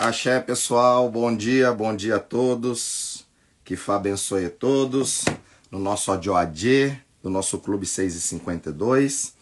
[0.00, 1.10] Axé, pessoal.
[1.10, 3.26] Bom dia, bom dia a todos.
[3.62, 5.26] Que Fá abençoe a todos.
[5.70, 9.34] No nosso AD, do nosso Clube 6 e 52.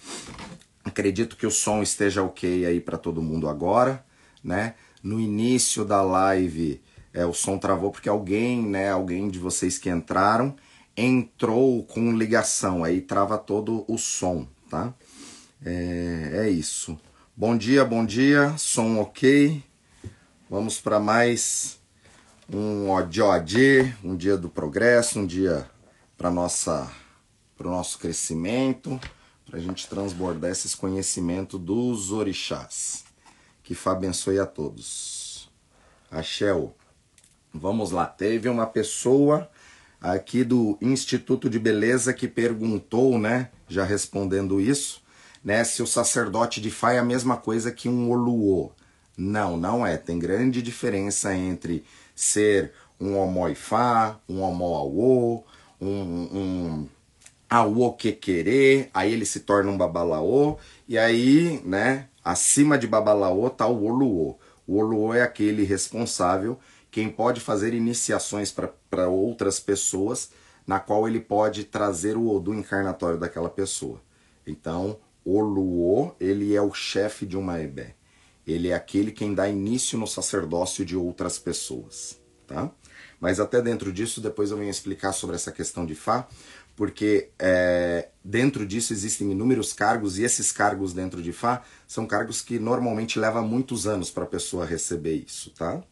[0.84, 4.04] Acredito que o som esteja ok aí para todo mundo agora,
[4.42, 4.74] né?
[5.00, 6.82] No início da live,
[7.14, 10.56] é, o som travou porque alguém, né, alguém de vocês que entraram,
[10.96, 14.92] entrou com ligação, aí trava todo o som, tá?
[15.64, 16.98] É, é isso.
[17.36, 19.67] Bom dia, bom dia, som ok.
[20.50, 21.78] Vamos para mais
[22.50, 25.68] um ODOD, um dia do progresso, um dia
[26.16, 26.90] para nossa
[27.54, 28.98] para o nosso crescimento,
[29.44, 33.04] para a gente transbordar esses conhecimentos dos orixás.
[33.62, 35.50] Que Fá abençoe a todos.
[36.10, 36.74] Axel,
[37.52, 38.06] vamos lá.
[38.06, 39.50] Teve uma pessoa
[40.00, 45.02] aqui do Instituto de Beleza que perguntou, né, já respondendo isso,
[45.44, 48.72] né, se o sacerdote de Fá é a mesma coisa que um Oluô.
[49.18, 49.96] Não, não é.
[49.96, 55.42] Tem grande diferença entre ser um Omoifá, um Omoaô,
[55.80, 56.88] um, um
[57.50, 63.66] Aô querer, aí ele se torna um Babalaô, e aí, né, acima de Babalaô tá
[63.66, 64.36] o Oluô.
[64.66, 66.58] O Oluô é aquele responsável,
[66.90, 68.54] quem pode fazer iniciações
[68.90, 70.30] para outras pessoas,
[70.66, 74.00] na qual ele pode trazer o Odu encarnatório daquela pessoa.
[74.46, 77.97] Então, Oluô, ele é o chefe de uma Ebé.
[78.48, 82.70] Ele é aquele quem dá início no sacerdócio de outras pessoas, tá?
[83.20, 86.26] Mas até dentro disso, depois eu venho explicar sobre essa questão de Fá,
[86.74, 92.40] porque é, dentro disso existem inúmeros cargos e esses cargos dentro de Fá são cargos
[92.40, 95.82] que normalmente levam muitos anos para a pessoa receber isso, tá?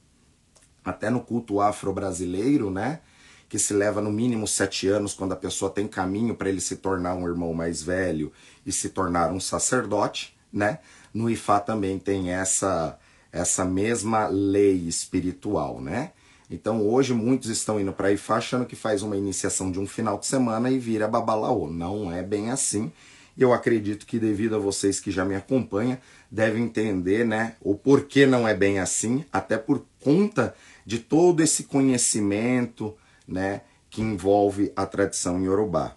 [0.84, 3.00] Até no culto afro-brasileiro, né?
[3.48, 6.76] Que se leva no mínimo sete anos quando a pessoa tem caminho para ele se
[6.76, 8.32] tornar um irmão mais velho
[8.64, 10.78] e se tornar um sacerdote, né?
[11.16, 12.98] no Ifá também tem essa
[13.32, 16.12] essa mesma lei espiritual, né?
[16.50, 20.18] Então hoje muitos estão indo para Ifá achando que faz uma iniciação de um final
[20.18, 21.70] de semana e vira babalaô.
[21.70, 22.92] Não é bem assim.
[23.36, 25.98] Eu acredito que devido a vocês que já me acompanham,
[26.30, 30.54] devem entender, né, o porquê não é bem assim, até por conta
[30.86, 32.96] de todo esse conhecimento,
[33.28, 33.60] né,
[33.90, 35.94] que envolve a tradição iorubá,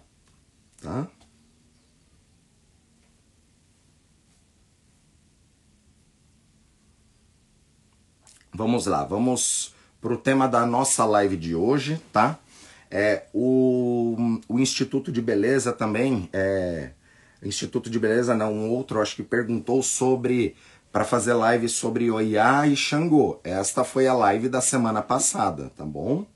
[0.82, 1.08] tá?
[8.52, 12.36] Vamos lá, vamos para o tema da nossa live de hoje, tá?
[12.90, 16.90] É, o, o Instituto de Beleza também, é,
[17.42, 20.56] Instituto de Beleza não, um outro, acho que perguntou sobre,
[20.90, 23.38] para fazer live sobre Oiá e Xangô.
[23.44, 26.26] Esta foi a live da semana passada, tá bom?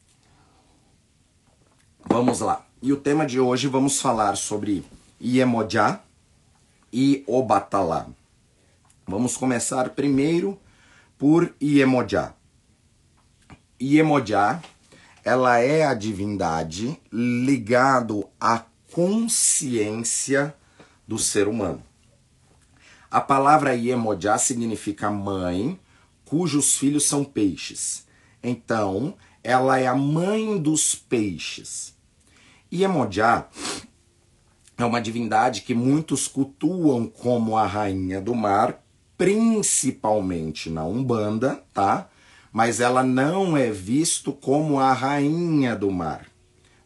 [2.07, 2.65] Vamos lá.
[2.81, 4.85] E o tema de hoje vamos falar sobre
[5.21, 6.01] Iemojá
[6.93, 8.07] e Obatalá.
[9.05, 10.57] Vamos começar primeiro
[11.19, 12.35] por Iemoja.
[13.81, 14.63] Iemoja,
[15.25, 20.55] ela é a divindade ligado à consciência
[21.07, 21.83] do ser humano.
[23.11, 25.79] A palavra Iemoja significa mãe,
[26.25, 28.07] cujos filhos são peixes.
[28.43, 31.95] Então, ela é a mãe dos peixes.
[32.73, 33.47] Iemoja
[34.77, 38.84] é uma divindade que muitos cultuam como a rainha do mar,
[39.17, 42.09] principalmente na Umbanda, tá?
[42.53, 46.27] Mas ela não é visto como a rainha do mar.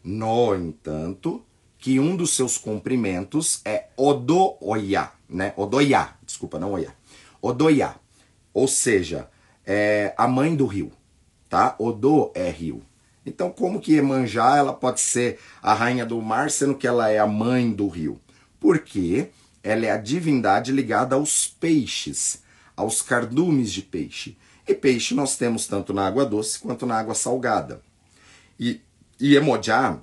[0.03, 1.43] No entanto,
[1.77, 5.53] que um dos seus cumprimentos é Odoya, né?
[5.55, 6.93] Odoya, desculpa, não Oya.
[7.41, 7.95] Odoya,
[8.53, 9.29] ou seja,
[9.65, 10.91] é a mãe do rio,
[11.47, 11.75] tá?
[11.79, 12.81] Odo é rio.
[13.25, 17.19] Então, como que Emanjá ela pode ser a rainha do mar, sendo que ela é
[17.19, 18.19] a mãe do rio?
[18.59, 19.29] Porque
[19.63, 22.41] ela é a divindade ligada aos peixes,
[22.75, 24.37] aos cardumes de peixe.
[24.67, 27.81] E peixe nós temos tanto na água doce quanto na água salgada.
[28.59, 28.81] E,
[29.19, 29.99] Emojá,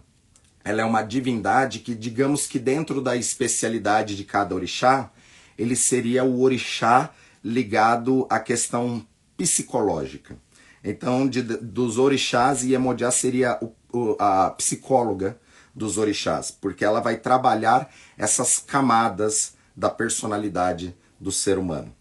[0.65, 5.11] ela é uma divindade que, digamos que dentro da especialidade de cada orixá,
[5.57, 7.11] ele seria o orixá
[7.45, 9.07] ligado à questão
[9.37, 10.37] psicológica.
[10.83, 15.39] Então, de, dos orixás, Iemoja seria o, o, a psicóloga
[15.77, 21.95] dos orixás, porque ela vai trabalhar essas camadas da personalidade do ser humano.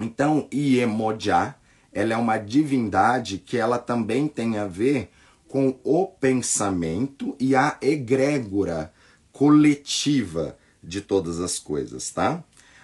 [0.00, 1.54] Então, Iemoja,
[1.92, 5.10] ela é uma divindade que ela também tem a ver
[5.48, 8.92] com o pensamento e a egrégora
[9.32, 12.42] coletiva de todas as coisas, tá?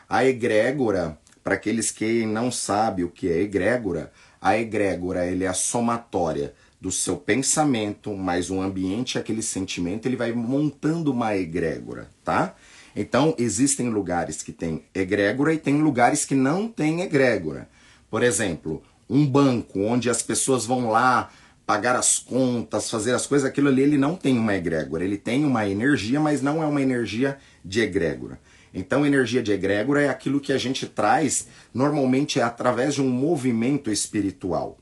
[0.08, 5.48] A egrégora, para aqueles que não sabem o que é egrégora, a egrégora ele é
[5.48, 12.10] a somatória do seu pensamento, mais um ambiente, aquele sentimento, ele vai montando uma egrégora,
[12.24, 12.56] tá?
[12.96, 17.68] Então, existem lugares que tem egrégora e tem lugares que não tem egrégora.
[18.10, 21.30] Por exemplo, um banco onde as pessoas vão lá
[21.64, 25.44] pagar as contas, fazer as coisas, aquilo ali ele não tem uma egrégora, ele tem
[25.44, 28.40] uma energia, mas não é uma energia de egrégora.
[28.74, 33.08] Então, energia de egrégora é aquilo que a gente traz normalmente é através de um
[33.08, 34.81] movimento espiritual.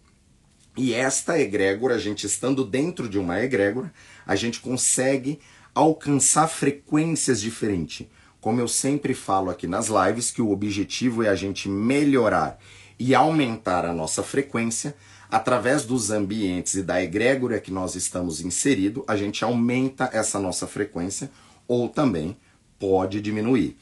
[0.76, 3.92] E esta egrégora, a gente estando dentro de uma egrégora,
[4.26, 5.40] a gente consegue
[5.74, 8.06] alcançar frequências diferentes.
[8.40, 12.58] Como eu sempre falo aqui nas lives, que o objetivo é a gente melhorar
[12.98, 14.94] e aumentar a nossa frequência
[15.30, 20.66] através dos ambientes e da egrégora que nós estamos inserido, a gente aumenta essa nossa
[20.66, 21.30] frequência
[21.68, 22.36] ou também
[22.78, 23.76] pode diminuir.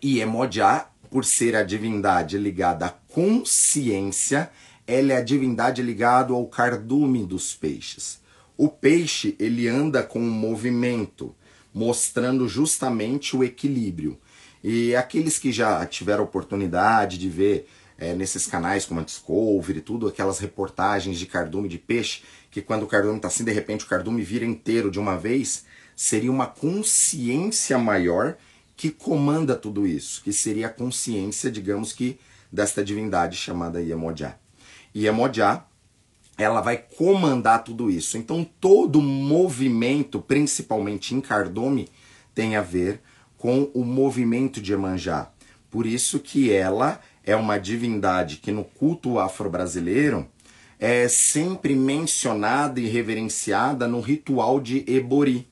[0.00, 4.50] E Emodiá, por ser a divindade ligada à consciência,
[4.86, 8.20] ela é a divindade ligada ao cardume dos peixes.
[8.56, 11.34] O peixe, ele anda com um movimento,
[11.72, 14.18] mostrando justamente o equilíbrio.
[14.62, 20.06] E aqueles que já tiveram oportunidade de ver é, nesses canais como a Discovery, tudo,
[20.06, 23.88] aquelas reportagens de cardume de peixe, que quando o cardume está assim, de repente o
[23.88, 25.64] cardume vira inteiro de uma vez,
[25.96, 28.36] seria uma consciência maior
[28.76, 32.18] que comanda tudo isso, que seria a consciência, digamos que,
[32.50, 34.36] desta divindade chamada Iemoja.
[34.94, 35.64] Iemoja,
[36.36, 38.16] ela vai comandar tudo isso.
[38.16, 41.88] Então todo movimento, principalmente em cardume,
[42.34, 43.00] tem a ver
[43.38, 45.30] com o movimento de Iemanjá.
[45.70, 50.26] Por isso que ela é uma divindade que no culto afro-brasileiro
[50.78, 55.48] é sempre mencionada e reverenciada no ritual de Ebori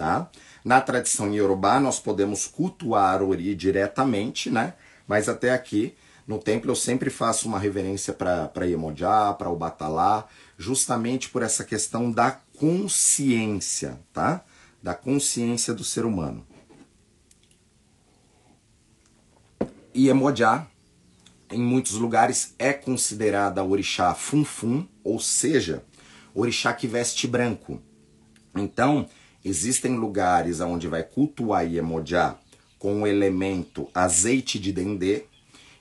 [0.00, 0.30] tá?
[0.64, 4.72] Na tradição iorubá, nós podemos cultuar Ori diretamente, né?
[5.06, 5.94] Mas até aqui,
[6.26, 11.64] no templo, eu sempre faço uma reverência para Iemonjá, para o Batalá, justamente por essa
[11.64, 14.44] questão da consciência, tá?
[14.82, 16.46] Da consciência do ser humano.
[19.94, 20.66] Iemonjá,
[21.50, 25.84] em muitos lugares, é considerada orixá funfun, ou seja,
[26.34, 27.82] orixá que veste branco.
[28.54, 29.08] Então,
[29.44, 32.36] Existem lugares onde vai cultuar Iemoja
[32.78, 35.24] com o elemento azeite de dendê,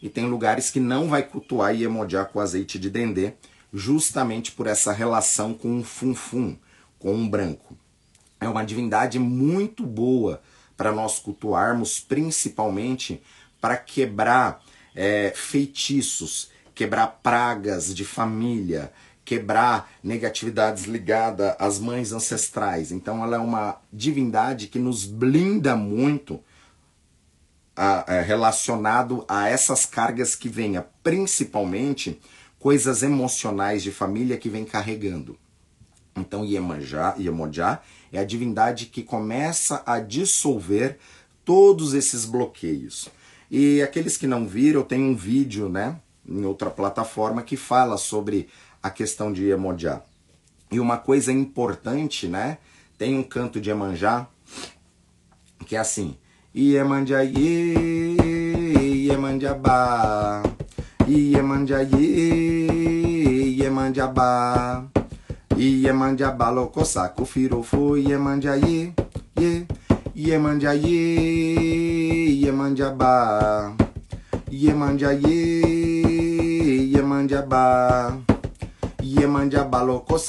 [0.02, 3.34] e tem lugares que não vai cultuar Iemoja com azeite de dendê,
[3.74, 6.56] justamente por essa relação com o funfun,
[6.98, 7.78] com o branco.
[8.40, 10.42] É uma divindade muito boa
[10.78, 13.22] para nós cultuarmos, principalmente
[13.60, 14.64] para quebrar
[14.96, 18.92] é, feitiços, quebrar pragas de família,
[19.26, 22.92] quebrar negatividades ligadas às mães ancestrais.
[22.92, 26.42] Então ela é uma divindade que nos blinda muito
[27.80, 32.20] a, a, é, relacionado a essas cargas que venha, principalmente
[32.60, 35.38] coisas emocionais de família que vem carregando.
[36.14, 37.82] Então Iemanjá, Iemonjá
[38.12, 40.98] é a divindade que começa a dissolver
[41.46, 43.08] todos esses bloqueios.
[43.50, 45.98] E aqueles que não viram, tenho um vídeo, né,
[46.28, 48.50] em outra plataforma que fala sobre
[48.84, 50.02] a questão de Iemonjá.
[50.70, 52.58] E uma coisa importante, né?
[52.98, 54.28] Tem um canto de Iemanjá
[55.66, 56.18] que é assim:
[56.54, 57.28] Iemanjabá,
[61.08, 62.08] Iemanjá ye,
[63.58, 64.90] Iemanjabá,
[65.56, 68.94] Iemanjabá locosaco firofo, Iemanjá ye,
[69.38, 69.68] ye,
[70.16, 73.76] Iemanjá ye, Iemanjabá,
[74.52, 75.62] Iemanjá ye,
[76.90, 78.30] Iemanjabá.
[79.02, 80.20] Iemandia baloko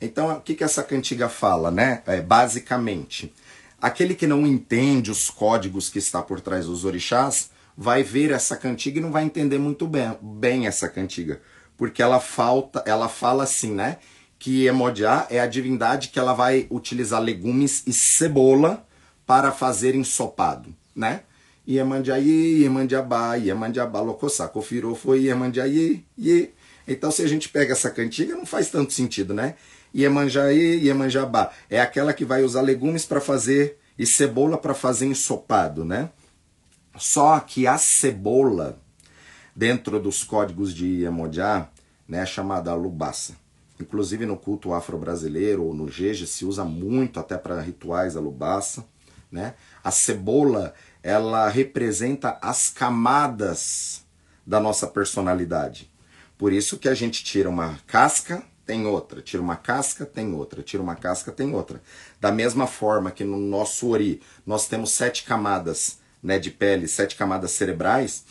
[0.00, 2.02] Então, o que, que essa cantiga fala, né?
[2.06, 3.32] É, basicamente,
[3.80, 8.56] aquele que não entende os códigos que está por trás dos orixás vai ver essa
[8.56, 11.40] cantiga e não vai entender muito bem, bem essa cantiga,
[11.76, 13.98] porque ela falta, ela fala assim, né?
[14.38, 18.86] Que Emodiá é a divindade que ela vai utilizar legumes e cebola
[19.26, 21.22] para fazer ensopado, né?
[21.68, 26.52] Iemandiaí, Iemandiabá, Iemandiabá, Locosaco, Firou foi Iemandiaí, Ie.
[26.88, 29.54] Então, se a gente pega essa cantiga, não faz tanto sentido, né?
[29.94, 31.50] Iemanjaí, Iemanjabá.
[31.68, 36.10] É aquela que vai usar legumes para fazer e cebola para fazer ensopado, né?
[36.96, 38.78] Só que a cebola,
[39.54, 41.68] dentro dos códigos de Iemonjá,
[42.08, 43.34] né, é chamada lubaça.
[43.80, 48.20] Inclusive no culto afro-brasileiro ou no jeje se usa muito até para rituais a
[49.30, 49.54] né?
[49.82, 54.04] A cebola ela representa as camadas
[54.46, 55.90] da nossa personalidade.
[56.36, 60.62] Por isso que a gente tira uma casca, tem outra, tira uma casca, tem outra,
[60.62, 61.82] tira uma casca, tem outra.
[62.20, 67.16] Da mesma forma que no nosso ori nós temos sete camadas né, de pele, sete
[67.16, 68.24] camadas cerebrais,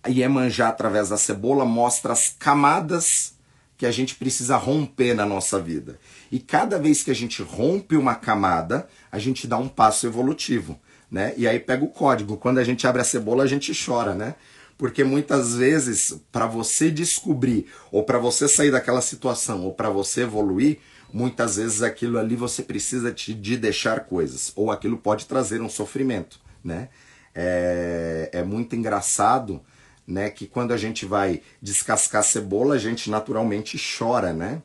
[0.00, 3.34] a Iemanjá, através da cebola, mostra as camadas
[3.76, 5.98] que a gente precisa romper na nossa vida.
[6.30, 10.78] E cada vez que a gente rompe uma camada, a gente dá um passo evolutivo,
[11.10, 11.34] né?
[11.36, 12.36] E aí pega o código.
[12.36, 14.36] Quando a gente abre a cebola, a gente chora, né?
[14.78, 20.22] Porque muitas vezes, para você descobrir, ou para você sair daquela situação, ou para você
[20.22, 20.78] evoluir,
[21.12, 25.68] muitas vezes aquilo ali você precisa de, de deixar coisas, ou aquilo pode trazer um
[25.68, 26.88] sofrimento, né?
[27.34, 29.62] É, é muito engraçado
[30.06, 30.30] né?
[30.30, 34.62] Que quando a gente vai descascar cebola, a gente naturalmente chora, né?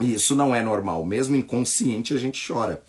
[0.00, 2.82] E isso não é normal, mesmo inconsciente a gente chora.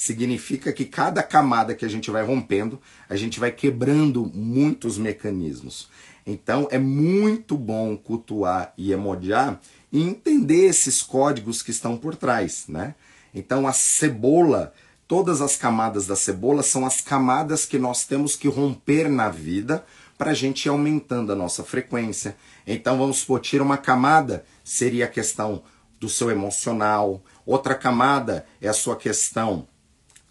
[0.00, 5.90] Significa que cada camada que a gente vai rompendo, a gente vai quebrando muitos mecanismos.
[6.26, 9.60] Então é muito bom cultuar e emodiar
[9.92, 12.94] e entender esses códigos que estão por trás, né?
[13.34, 14.72] Então a cebola,
[15.06, 19.84] todas as camadas da cebola são as camadas que nós temos que romper na vida
[20.16, 22.38] para a gente ir aumentando a nossa frequência.
[22.66, 25.62] Então vamos supor, tira uma camada, seria a questão
[26.00, 29.68] do seu emocional, outra camada é a sua questão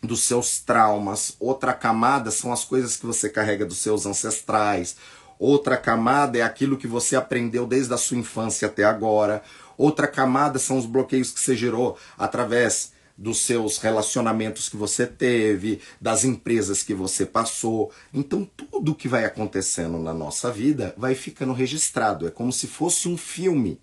[0.01, 4.95] dos seus traumas, outra camada são as coisas que você carrega dos seus ancestrais,
[5.37, 9.43] outra camada é aquilo que você aprendeu desde a sua infância até agora,
[9.77, 15.81] outra camada são os bloqueios que você gerou através dos seus relacionamentos que você teve,
[15.99, 17.91] das empresas que você passou.
[18.13, 22.25] Então, tudo que vai acontecendo na nossa vida vai ficando registrado.
[22.25, 23.77] É como se fosse um filme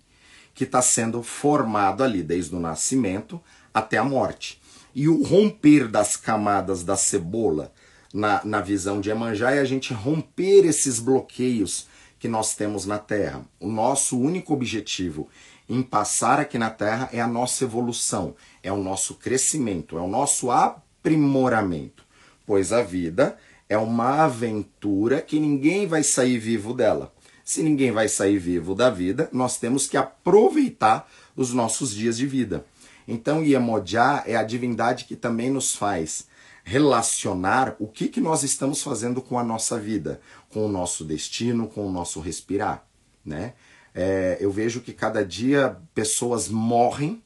[0.55, 3.39] que está sendo formado ali, desde o nascimento
[3.71, 4.59] até a morte.
[4.97, 7.71] E o romper das camadas da cebola,
[8.11, 11.85] na, na visão de Emanjá, é a gente romper esses bloqueios
[12.17, 13.45] que nós temos na Terra.
[13.59, 15.29] O nosso único objetivo
[15.69, 20.07] em passar aqui na Terra é a nossa evolução, é o nosso crescimento, é o
[20.07, 22.03] nosso aprimoramento.
[22.43, 23.37] Pois a vida
[23.69, 27.13] é uma aventura que ninguém vai sair vivo dela.
[27.43, 32.25] Se ninguém vai sair vivo da vida, nós temos que aproveitar os nossos dias de
[32.25, 32.65] vida.
[33.07, 36.27] Então, Iemoja é a divindade que também nos faz
[36.63, 41.67] relacionar o que, que nós estamos fazendo com a nossa vida, com o nosso destino,
[41.67, 42.85] com o nosso respirar,
[43.25, 43.53] né?
[43.95, 47.23] É, eu vejo que cada dia pessoas morrem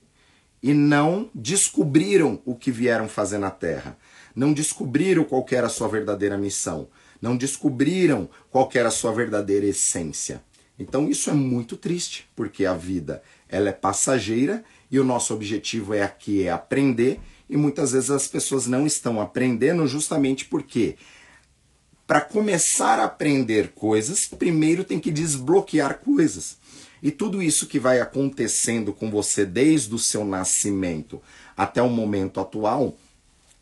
[0.62, 3.98] e não descobriram o que vieram fazer na Terra.
[4.36, 6.88] Não descobriram qual era a sua verdadeira missão.
[7.22, 10.44] Não descobriram qual era a sua verdadeira essência.
[10.78, 15.93] Então isso é muito triste, porque a vida ela é passageira e o nosso objetivo
[15.93, 17.19] é aqui é aprender
[17.50, 20.98] e muitas vezes as pessoas não estão aprendendo justamente porque
[22.05, 26.57] para começar a aprender coisas, primeiro tem que desbloquear coisas.
[27.01, 31.21] E tudo isso que vai acontecendo com você desde o seu nascimento
[31.55, 32.98] até o momento atual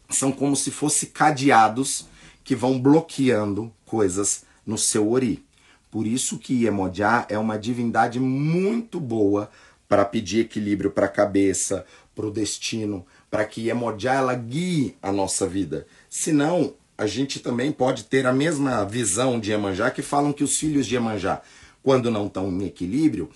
[0.09, 2.07] são como se fossem cadeados
[2.43, 5.45] que vão bloqueando coisas no seu ori.
[5.91, 9.49] Por isso que Iemoja é uma divindade muito boa
[9.89, 15.11] para pedir equilíbrio para a cabeça, para o destino, para que Iemoja ela guie a
[15.11, 15.85] nossa vida.
[16.09, 20.57] Senão, a gente também pode ter a mesma visão de Iemanjá que falam que os
[20.57, 21.41] filhos de Iemanjá
[21.83, 23.29] quando não estão em equilíbrio,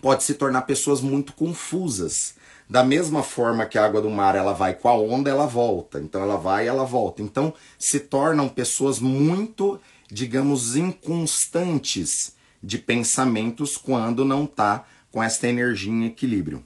[0.00, 2.34] pode se tornar pessoas muito confusas.
[2.68, 5.98] Da mesma forma que a água do mar ela vai com a onda, ela volta.
[6.00, 7.22] Então ela vai ela volta.
[7.22, 15.92] Então se tornam pessoas muito, digamos, inconstantes de pensamentos quando não está com esta energia
[15.92, 16.64] em equilíbrio.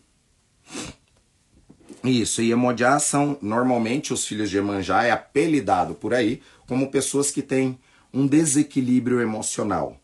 [2.02, 7.30] Isso, e Emojá são normalmente os filhos de Emanjá é apelidado por aí como pessoas
[7.30, 7.78] que têm
[8.12, 9.98] um desequilíbrio emocional.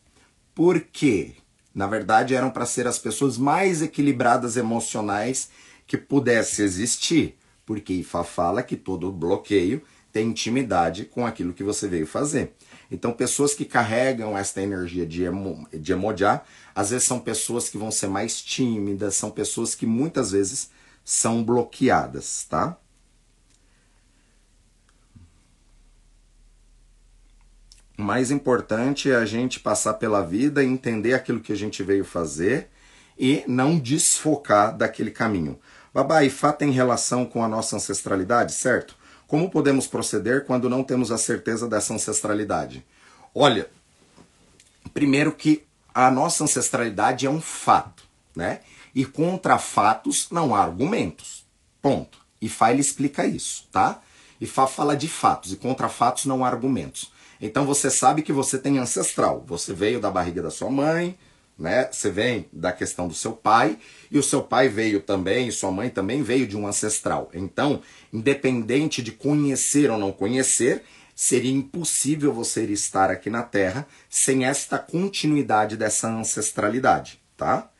[0.54, 1.34] Por quê?
[1.74, 5.50] Na verdade, eram para ser as pessoas mais equilibradas emocionais
[5.86, 7.36] que pudesse existir.
[7.64, 9.82] Porque Ifa fala que todo bloqueio
[10.12, 12.54] tem intimidade com aquilo que você veio fazer.
[12.90, 16.42] Então, pessoas que carregam esta energia de, emo, de emojá,
[16.74, 20.70] às vezes são pessoas que vão ser mais tímidas, são pessoas que muitas vezes
[21.04, 22.76] são bloqueadas, tá?
[27.96, 31.82] O mais importante é a gente passar pela vida e entender aquilo que a gente
[31.82, 32.70] veio fazer
[33.18, 35.60] e não desfocar daquele caminho.
[35.92, 38.96] Babá, Ifá tem relação com a nossa ancestralidade, certo?
[39.30, 42.84] Como podemos proceder quando não temos a certeza dessa ancestralidade?
[43.32, 43.70] Olha,
[44.92, 45.62] primeiro que
[45.94, 48.02] a nossa ancestralidade é um fato,
[48.34, 48.58] né?
[48.92, 51.46] E contra fatos não há argumentos.
[51.80, 52.18] Ponto.
[52.42, 54.02] Ifá ele explica isso, tá?
[54.40, 57.12] Ifá fala de fatos e contra fatos não há argumentos.
[57.40, 59.44] Então você sabe que você tem ancestral.
[59.46, 61.16] Você veio da barriga da sua mãe,
[61.56, 61.88] né?
[61.92, 63.78] Você vem da questão do seu pai
[64.10, 67.30] e o seu pai veio também, e sua mãe também veio de um ancestral.
[67.32, 70.82] Então, independente de conhecer ou não conhecer,
[71.14, 77.70] seria impossível você estar aqui na Terra sem esta continuidade dessa ancestralidade, tá?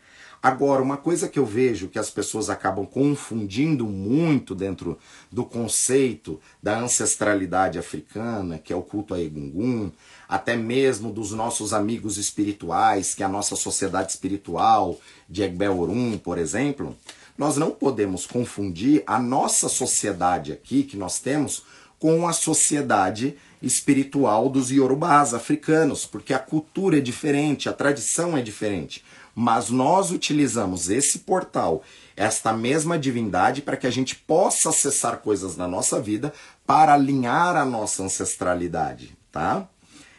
[0.42, 4.98] Agora, uma coisa que eu vejo que as pessoas acabam confundindo muito dentro
[5.30, 9.90] do conceito da ancestralidade africana, que é o culto a Egungun,
[10.26, 16.16] até mesmo dos nossos amigos espirituais, que é a nossa sociedade espiritual de Egbel Orum,
[16.16, 16.96] por exemplo,
[17.40, 21.62] nós não podemos confundir a nossa sociedade aqui que nós temos
[21.98, 28.42] com a sociedade espiritual dos iorubás africanos, porque a cultura é diferente, a tradição é
[28.42, 29.02] diferente.
[29.34, 31.82] Mas nós utilizamos esse portal,
[32.14, 36.34] esta mesma divindade, para que a gente possa acessar coisas na nossa vida
[36.66, 39.66] para alinhar a nossa ancestralidade, tá?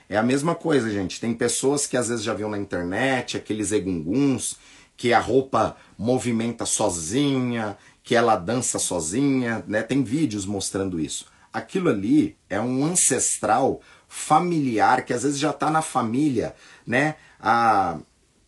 [0.09, 1.21] É a mesma coisa, gente.
[1.21, 4.57] Tem pessoas que às vezes já viram na internet aqueles egunguns
[5.01, 9.81] que a roupa movimenta sozinha, que ela dança sozinha, né?
[9.81, 11.25] Tem vídeos mostrando isso.
[11.51, 16.53] Aquilo ali é um ancestral familiar que às vezes já está na família,
[16.85, 17.15] né?
[17.39, 17.97] Há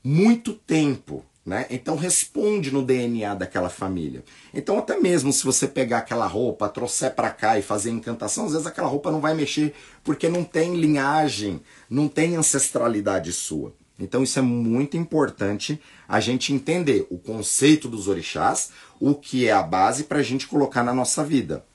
[0.03, 1.25] muito tempo.
[1.43, 1.65] Né?
[1.71, 4.23] Então responde no DNA daquela família.
[4.53, 8.51] Então até mesmo se você pegar aquela roupa, trouxer para cá e fazer encantação, às
[8.51, 13.73] vezes aquela roupa não vai mexer porque não tem linhagem, não tem ancestralidade sua.
[14.03, 19.53] Então isso é muito importante a gente entender o conceito dos orixás, o que é
[19.53, 21.65] a base para a gente colocar na nossa vida.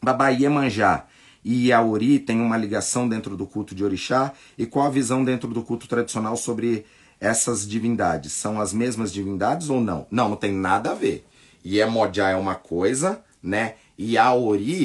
[0.00, 1.06] Babá Iemanjá
[1.44, 5.48] e Yaori têm uma ligação dentro do culto de orixá e qual a visão dentro
[5.48, 6.86] do culto tradicional sobre
[7.20, 8.32] essas divindades?
[8.32, 10.06] São as mesmas divindades ou não?
[10.10, 11.26] Não, não tem nada a ver.
[11.64, 13.74] Iemoja é uma coisa, né?
[13.98, 14.30] E a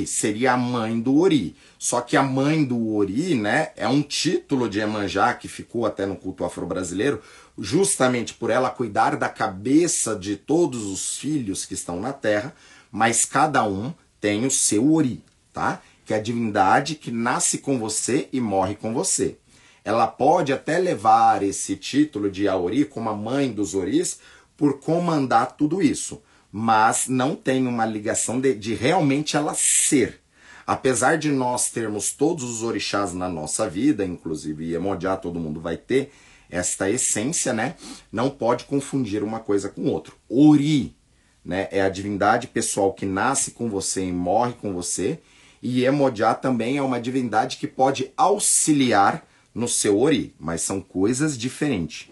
[0.07, 1.55] seria a mãe do Ori.
[1.83, 6.05] Só que a mãe do Ori, né, é um título de Emanjá que ficou até
[6.05, 7.19] no culto afro-brasileiro,
[7.57, 12.53] justamente por ela cuidar da cabeça de todos os filhos que estão na terra,
[12.91, 15.81] mas cada um tem o seu Ori, tá?
[16.05, 19.37] Que é a divindade que nasce com você e morre com você
[19.83, 24.19] ela pode até levar esse título de Aori como a mãe dos Oris
[24.55, 26.21] por comandar tudo isso,
[26.51, 30.21] mas não tem uma ligação de, de realmente ela ser.
[30.65, 35.77] Apesar de nós termos todos os orixás na nossa vida, inclusive Iemonjá, todo mundo vai
[35.77, 36.11] ter
[36.49, 37.75] esta essência, né?
[38.11, 40.13] Não pode confundir uma coisa com outra.
[40.29, 40.95] Ori,
[41.43, 45.19] né, é a divindade pessoal que nasce com você e morre com você,
[45.61, 51.37] e Iemonjá também é uma divindade que pode auxiliar no seu ori, mas são coisas
[51.37, 52.09] diferentes.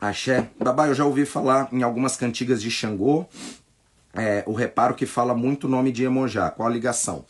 [0.00, 0.50] Axé.
[0.58, 3.26] Babá, eu já ouvi falar em algumas cantigas de Xangô,
[4.16, 6.50] é, o reparo que fala muito o nome de Iemonjá.
[6.50, 7.24] Qual a ligação?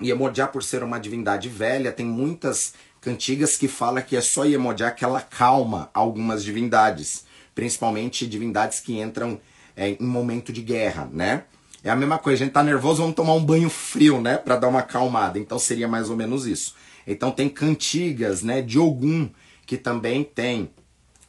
[0.00, 4.90] Iemonjá, por ser uma divindade velha, tem muitas cantigas que fala que é só Iemonjá
[4.90, 9.40] que ela calma algumas divindades, principalmente divindades que entram
[9.76, 11.44] é, em momento de guerra, né?
[11.82, 14.56] É a mesma coisa, a gente tá nervoso, vamos tomar um banho frio, né, para
[14.56, 15.38] dar uma acalmada.
[15.38, 16.74] Então seria mais ou menos isso.
[17.06, 19.30] Então tem cantigas, né, de Ogum
[19.64, 20.70] que também tem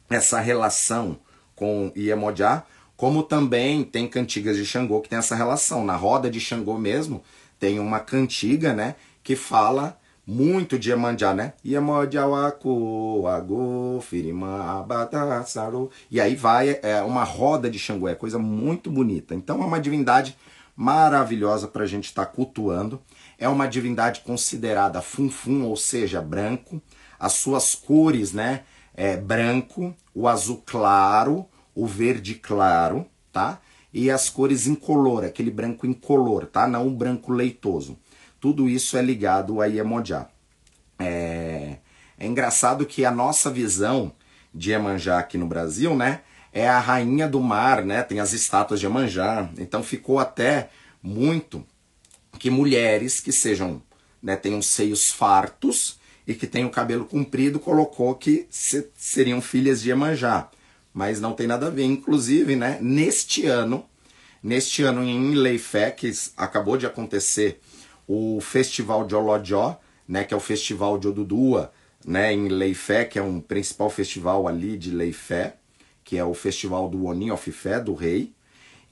[0.08, 1.18] essa relação
[1.54, 2.64] com Iemoja,
[3.00, 5.82] como também tem cantigas de Xangô que tem essa relação.
[5.82, 7.22] Na roda de Xangô mesmo
[7.58, 11.54] tem uma cantiga, né, que fala muito de Iemanjá, né?
[11.64, 15.90] Iemanjá waku ago firima abatasaru.
[16.10, 19.34] E aí vai é uma roda de Xangô, é coisa muito bonita.
[19.34, 20.36] Então é uma divindade
[20.76, 23.00] maravilhosa para a gente estar tá cultuando.
[23.38, 26.82] É uma divindade considerada funfun, ou seja, branco.
[27.18, 28.60] As suas cores, né?
[28.94, 33.60] É branco, o azul claro, o verde claro, tá?
[33.92, 36.66] E as cores incolor, aquele branco incolor, tá?
[36.66, 37.98] Não o branco leitoso.
[38.40, 40.28] Tudo isso é ligado a Iemonjá.
[40.98, 41.78] É,
[42.18, 44.12] é engraçado que a nossa visão
[44.54, 46.20] de Iemanjá aqui no Brasil, né?
[46.52, 48.02] É a rainha do mar, né?
[48.02, 49.48] Tem as estátuas de Iemanjá.
[49.58, 50.70] Então ficou até
[51.02, 51.64] muito
[52.38, 53.82] que mulheres que sejam,
[54.22, 60.48] né, tenham seios fartos e que tenham cabelo comprido, colocou que seriam filhas de Iemanjá.
[60.92, 61.84] Mas não tem nada a ver.
[61.84, 63.84] Inclusive, né, neste ano,
[64.42, 67.60] neste ano em Leifé, que acabou de acontecer
[68.06, 71.72] o Festival de Olodjó, né, que é o Festival de Odudua,
[72.04, 75.56] né, em Leifé, que é um principal festival ali de Leifé,
[76.02, 78.32] que é o festival do Oni of Fé, do rei,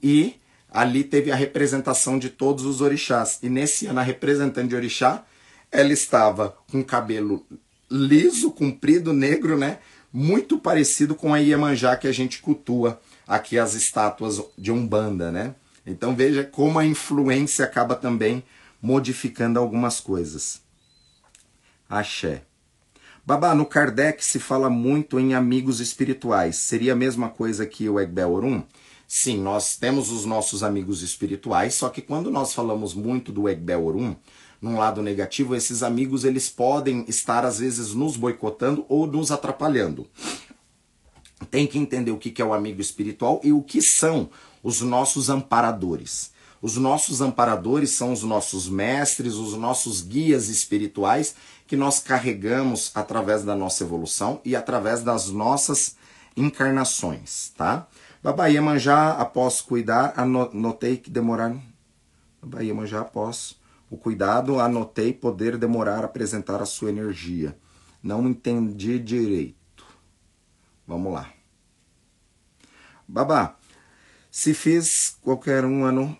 [0.01, 0.35] e
[0.69, 3.39] ali teve a representação de todos os orixás.
[3.43, 5.25] E nesse ano a representante de orixá,
[5.71, 7.45] ela estava com cabelo
[7.91, 9.79] liso, comprido, negro, né,
[10.11, 15.55] muito parecido com a Iemanjá que a gente cultua aqui as estátuas de Umbanda, né?
[15.85, 18.43] Então veja como a influência acaba também
[18.81, 20.61] modificando algumas coisas.
[21.89, 22.43] Axé.
[23.25, 26.55] Babá, no Kardec se fala muito em amigos espirituais.
[26.55, 28.63] Seria a mesma coisa que o Egbel Orum?
[29.09, 33.83] sim, nós temos os nossos amigos espirituais, só que quando nós falamos muito do Egbel
[33.83, 34.15] Orum,
[34.61, 40.07] num lado negativo, esses amigos eles podem estar às vezes nos boicotando ou nos atrapalhando.
[41.49, 44.29] Tem que entender o que é o amigo espiritual e o que são
[44.61, 46.31] os nossos amparadores.
[46.61, 53.43] Os nossos amparadores são os nossos mestres, os nossos guias espirituais que nós carregamos através
[53.45, 55.95] da nossa evolução e através das nossas
[56.35, 57.87] encarnações, tá?
[58.21, 61.55] Babaia manjar após cuidar, anotei que demorar.
[62.41, 63.58] Babaia manjar após
[63.89, 67.57] o cuidado, anotei poder demorar a apresentar a sua energia.
[68.01, 69.85] Não entendi direito.
[70.87, 71.31] Vamos lá.
[73.07, 73.57] Babá,
[74.29, 76.17] se fiz qualquer um ano,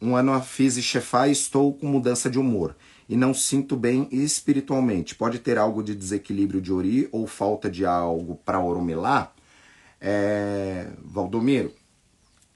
[0.00, 2.76] um ano fiz e chefar, estou com mudança de humor
[3.08, 5.14] e não sinto bem espiritualmente.
[5.14, 9.34] Pode ter algo de desequilíbrio de ori ou falta de algo para oromelar?
[10.00, 11.72] É, Valdomiro,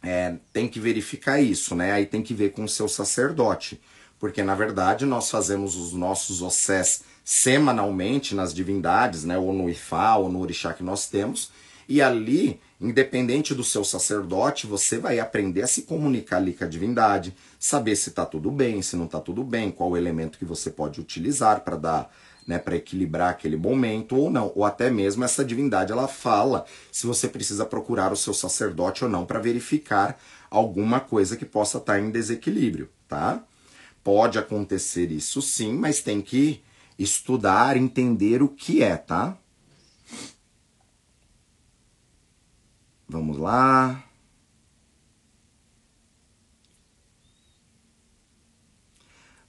[0.03, 1.93] é, tem que verificar isso, né?
[1.93, 3.81] Aí tem que ver com o seu sacerdote.
[4.19, 9.39] Porque, na verdade, nós fazemos os nossos ossés semanalmente nas divindades, né?
[9.39, 11.51] Ou no Ifá, ou no orixá que nós temos.
[11.89, 16.69] E ali, independente do seu sacerdote, você vai aprender a se comunicar ali com a
[16.69, 20.45] divindade, saber se está tudo bem, se não está tudo bem, qual o elemento que
[20.45, 22.15] você pode utilizar para dar
[22.49, 27.07] né, para equilibrar aquele momento ou não, ou até mesmo essa divindade ela fala se
[27.07, 30.19] você precisa procurar o seu sacerdote ou não para verificar
[30.51, 33.45] alguma coisa que possa estar tá em desequilíbrio, tá?
[34.03, 36.63] Pode acontecer isso sim, mas tem que
[36.99, 39.37] estudar, entender o que é, tá?
[43.07, 44.08] Vamos lá.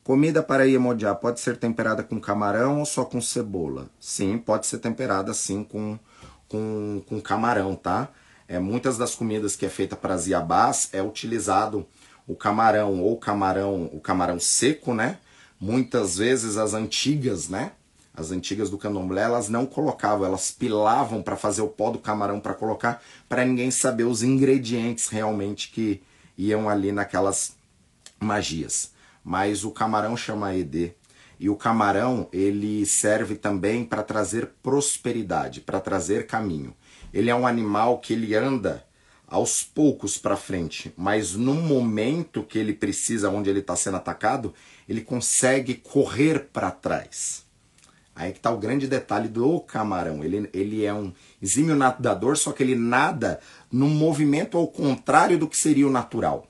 [0.09, 3.91] Comida para Iemoja pode ser temperada com camarão ou só com cebola?
[3.99, 5.99] Sim, pode ser temperada sim com,
[6.47, 8.09] com, com camarão, tá?
[8.47, 11.85] É, muitas das comidas que é feita para as iabás é utilizado
[12.27, 15.19] o camarão ou camarão, o camarão seco, né?
[15.59, 17.73] Muitas vezes as antigas, né?
[18.11, 22.39] As antigas do candomblé, elas não colocavam, elas pilavam para fazer o pó do camarão
[22.39, 26.01] para colocar, para ninguém saber os ingredientes realmente que
[26.35, 27.55] iam ali naquelas
[28.19, 28.97] magias
[29.29, 30.95] mas o camarão chama ED.
[31.39, 36.73] E o camarão, ele serve também para trazer prosperidade, para trazer caminho.
[37.13, 38.83] Ele é um animal que ele anda
[39.27, 44.51] aos poucos para frente, mas no momento que ele precisa, onde ele está sendo atacado,
[44.87, 47.45] ele consegue correr para trás.
[48.15, 50.23] Aí que está o grande detalhe do camarão.
[50.23, 53.39] Ele, ele é um exímio nadador, só que ele nada
[53.71, 56.48] num movimento ao contrário do que seria o natural.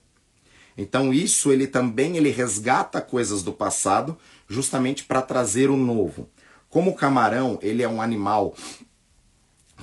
[0.80, 6.30] Então isso ele também ele resgata coisas do passado justamente para trazer o novo.
[6.70, 8.56] Como o camarão, ele é um animal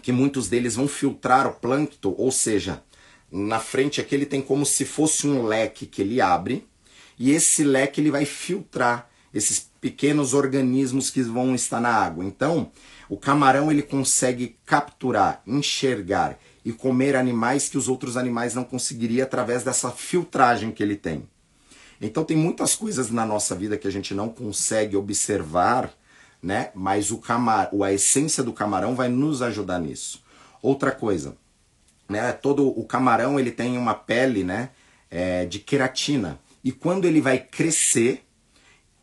[0.01, 2.83] que muitos deles vão filtrar o plâncton, ou seja,
[3.31, 6.67] na frente aqui ele tem como se fosse um leque que ele abre,
[7.19, 12.25] e esse leque ele vai filtrar esses pequenos organismos que vão estar na água.
[12.25, 12.71] Então,
[13.07, 19.25] o camarão ele consegue capturar, enxergar e comer animais que os outros animais não conseguiriam
[19.25, 21.23] através dessa filtragem que ele tem.
[22.01, 25.95] Então tem muitas coisas na nossa vida que a gente não consegue observar,
[26.43, 26.71] né?
[26.75, 30.25] Mas o camar, a essência do camarão vai nos ajudar nisso.
[30.61, 31.37] Outra coisa,
[32.09, 32.33] né?
[32.33, 34.71] Todo o camarão ele tem uma pele, né?
[35.09, 38.25] É, de queratina e quando ele vai crescer,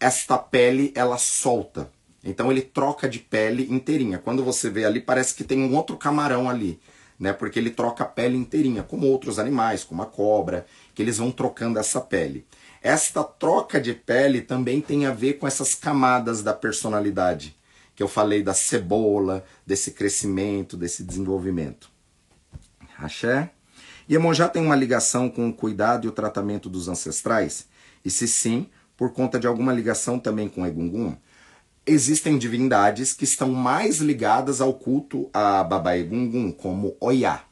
[0.02, 1.90] esta pele ela solta.
[2.22, 4.18] Então ele troca de pele inteirinha.
[4.18, 6.78] Quando você vê ali, parece que tem um outro camarão ali
[7.24, 7.32] né?
[7.32, 11.32] Porque ele troca a pele inteirinha, como outros animais, como a cobra, que eles vão
[11.32, 12.46] trocando essa pele.
[12.82, 17.56] Esta troca de pele também tem a ver com essas camadas da personalidade,
[17.96, 21.90] que eu falei da cebola, desse crescimento, desse desenvolvimento.
[22.98, 23.52] Axé?
[24.10, 27.70] Iemonjá tem uma ligação com o cuidado e o tratamento dos ancestrais?
[28.04, 31.16] E se sim, por conta de alguma ligação também com Egungun?
[31.86, 37.44] Existem divindades que estão mais ligadas ao culto a Baba Egungun, como Oiá.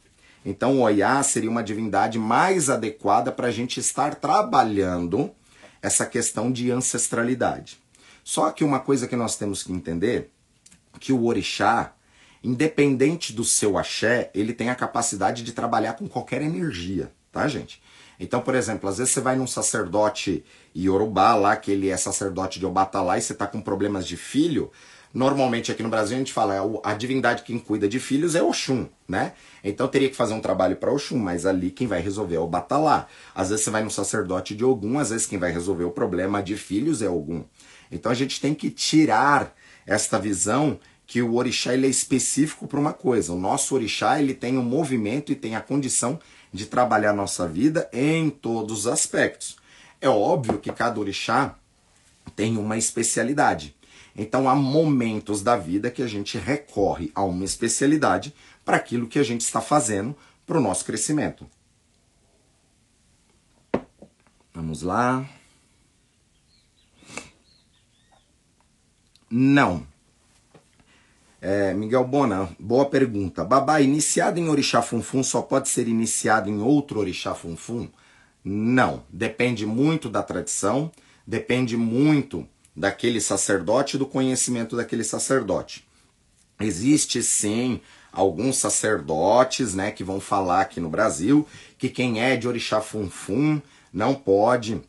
[0.44, 5.30] Então, Oiá seria uma divindade mais adequada para a gente estar trabalhando
[5.80, 7.78] essa questão de ancestralidade.
[8.24, 10.30] Só que uma coisa que nós temos que entender,
[10.98, 11.94] que o orixá,
[12.42, 17.82] independente do seu axé, ele tem a capacidade de trabalhar com qualquer energia, tá, gente?
[18.22, 20.44] Então, por exemplo, às vezes você vai num sacerdote
[20.76, 24.70] Yorubá lá, que ele é sacerdote de Obatalá, e você está com problemas de filho.
[25.12, 28.42] Normalmente aqui no Brasil a gente fala, é a divindade quem cuida de filhos é
[28.42, 29.32] Oxum, né?
[29.64, 32.46] Então teria que fazer um trabalho para Oxum, mas ali quem vai resolver é o
[32.46, 33.08] Batalá.
[33.34, 36.40] Às vezes você vai no sacerdote de Ogum, às vezes quem vai resolver o problema
[36.40, 37.42] de filhos é Ogum.
[37.90, 39.52] Então a gente tem que tirar
[39.84, 43.32] esta visão que o orixá ele é específico para uma coisa.
[43.32, 46.20] O nosso orixá ele tem um movimento e tem a condição
[46.52, 49.56] de trabalhar nossa vida em todos os aspectos.
[50.00, 51.56] É óbvio que cada orixá
[52.36, 53.74] tem uma especialidade.
[54.14, 58.34] Então há momentos da vida que a gente recorre a uma especialidade
[58.64, 61.48] para aquilo que a gente está fazendo para o nosso crescimento.
[64.52, 65.26] Vamos lá.
[69.30, 69.86] Não.
[71.44, 73.44] É, Miguel Bona, boa pergunta.
[73.44, 77.88] Babá, iniciado em Orixá Funfun só pode ser iniciado em outro Orixá Funfun?
[78.44, 79.02] Não.
[79.12, 80.88] Depende muito da tradição,
[81.26, 85.84] depende muito daquele sacerdote e do conhecimento daquele sacerdote.
[86.60, 87.80] Existe sim
[88.12, 91.44] alguns sacerdotes, né, que vão falar aqui no Brasil
[91.76, 93.60] que quem é de Orixá Funfun
[93.92, 94.80] não pode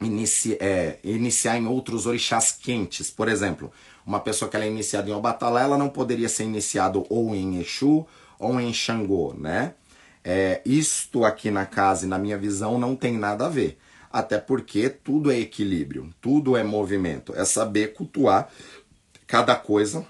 [0.00, 3.10] inici é, iniciar em outros orixás quentes.
[3.10, 3.70] Por exemplo,
[4.06, 7.60] uma pessoa que ela é iniciada em Obatalá, ela não poderia ser iniciado ou em
[7.60, 8.06] Exu
[8.38, 9.74] ou em Xangô, né?
[10.22, 13.78] É, isto aqui na casa e na minha visão não tem nada a ver.
[14.12, 17.32] Até porque tudo é equilíbrio, tudo é movimento.
[17.36, 18.50] É saber cultuar
[19.26, 20.04] cada coisa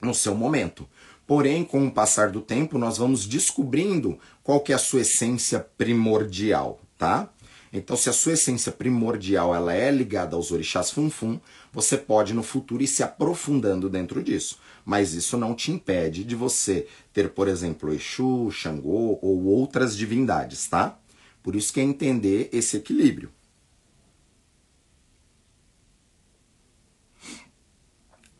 [0.00, 0.88] no seu momento.
[1.26, 5.58] Porém, com o passar do tempo, nós vamos descobrindo qual que é a sua essência
[5.76, 7.28] primordial, tá?
[7.76, 11.40] Então, se a sua essência primordial ela é ligada aos orixás funfun,
[11.72, 14.60] você pode no futuro ir se aprofundando dentro disso.
[14.84, 20.68] Mas isso não te impede de você ter, por exemplo, Exu, Xangô ou outras divindades,
[20.68, 20.96] tá?
[21.42, 23.28] Por isso que é entender esse equilíbrio.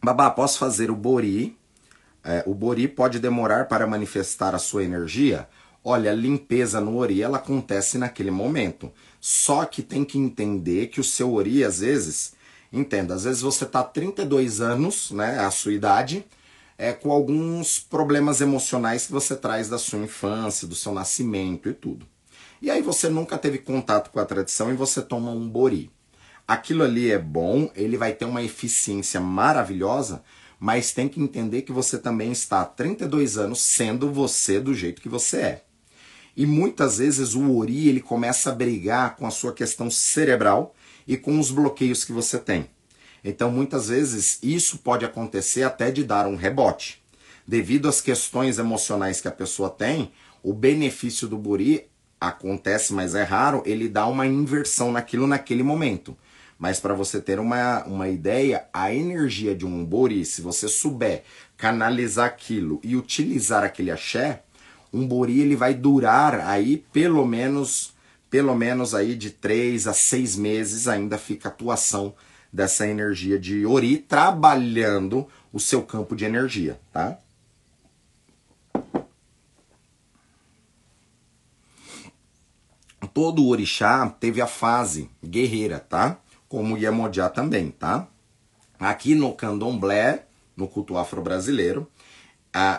[0.00, 1.58] Babá, posso fazer o Bori?
[2.22, 5.48] É, o Bori pode demorar para manifestar a sua energia?
[5.86, 8.90] Olha, a limpeza no Ori ela acontece naquele momento.
[9.26, 12.34] Só que tem que entender que o seu Ori, às vezes,
[12.70, 16.26] entenda, às vezes você está 32 anos, né, a sua idade,
[16.76, 21.72] é, com alguns problemas emocionais que você traz da sua infância, do seu nascimento e
[21.72, 22.06] tudo.
[22.60, 25.90] E aí você nunca teve contato com a tradição e você toma um Bori.
[26.46, 30.22] Aquilo ali é bom, ele vai ter uma eficiência maravilhosa,
[30.60, 35.00] mas tem que entender que você também está há 32 anos sendo você do jeito
[35.00, 35.63] que você é.
[36.36, 40.74] E muitas vezes o ori ele começa a brigar com a sua questão cerebral
[41.06, 42.68] e com os bloqueios que você tem.
[43.22, 47.02] Então muitas vezes isso pode acontecer até de dar um rebote.
[47.46, 50.10] Devido às questões emocionais que a pessoa tem,
[50.42, 51.86] o benefício do buri
[52.20, 56.16] acontece, mas é raro, ele dá uma inversão naquilo naquele momento.
[56.58, 61.24] Mas para você ter uma, uma ideia, a energia de um bori, se você souber
[61.56, 64.43] canalizar aquilo e utilizar aquele axé,
[64.94, 67.92] um bori ele vai durar aí pelo menos
[68.30, 72.14] pelo menos aí de três a seis meses ainda fica a atuação
[72.52, 77.18] dessa energia de ori trabalhando o seu campo de energia, tá?
[83.12, 86.18] Todo orixá teve a fase guerreira, tá?
[86.48, 88.09] Como o Iemodia também, tá?
[88.80, 90.26] Aqui no candomblé,
[90.57, 91.88] no culto afro-brasileiro,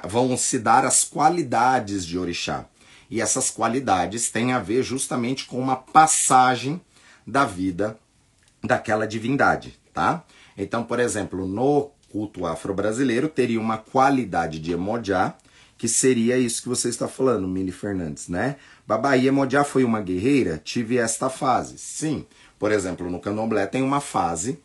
[0.07, 2.65] vão se dar as qualidades de orixá.
[3.09, 6.81] E essas qualidades têm a ver justamente com uma passagem
[7.25, 7.97] da vida
[8.63, 10.23] daquela divindade, tá?
[10.57, 15.35] Então, por exemplo, no culto afro-brasileiro teria uma qualidade de Emojá,
[15.77, 18.55] que seria isso que você está falando, Mili Fernandes, né?
[18.87, 20.59] Babai Emojá foi uma guerreira?
[20.63, 21.77] Tive esta fase.
[21.77, 22.25] Sim.
[22.57, 24.57] Por exemplo, no candomblé tem uma fase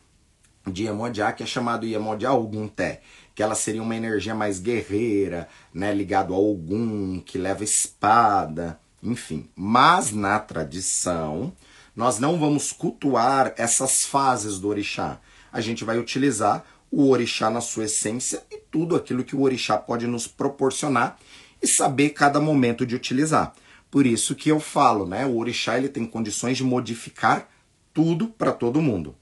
[0.65, 3.01] de Emojá que é chamado Iemonjá Ogunté,
[3.33, 9.49] que ela seria uma energia mais guerreira, né, ligado a Ogum, que leva espada, enfim.
[9.55, 11.53] Mas na tradição,
[11.95, 15.19] nós não vamos cultuar essas fases do orixá.
[15.51, 19.77] A gente vai utilizar o orixá na sua essência e tudo aquilo que o orixá
[19.77, 21.17] pode nos proporcionar
[21.61, 23.53] e saber cada momento de utilizar.
[23.89, 27.49] Por isso que eu falo, né, o orixá ele tem condições de modificar
[27.93, 29.15] tudo para todo mundo.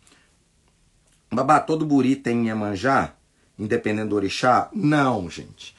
[1.32, 3.14] Babá, todo buri tem Iemanjá?
[3.60, 4.70] Independente do orixá?
[4.74, 5.76] Não, gente.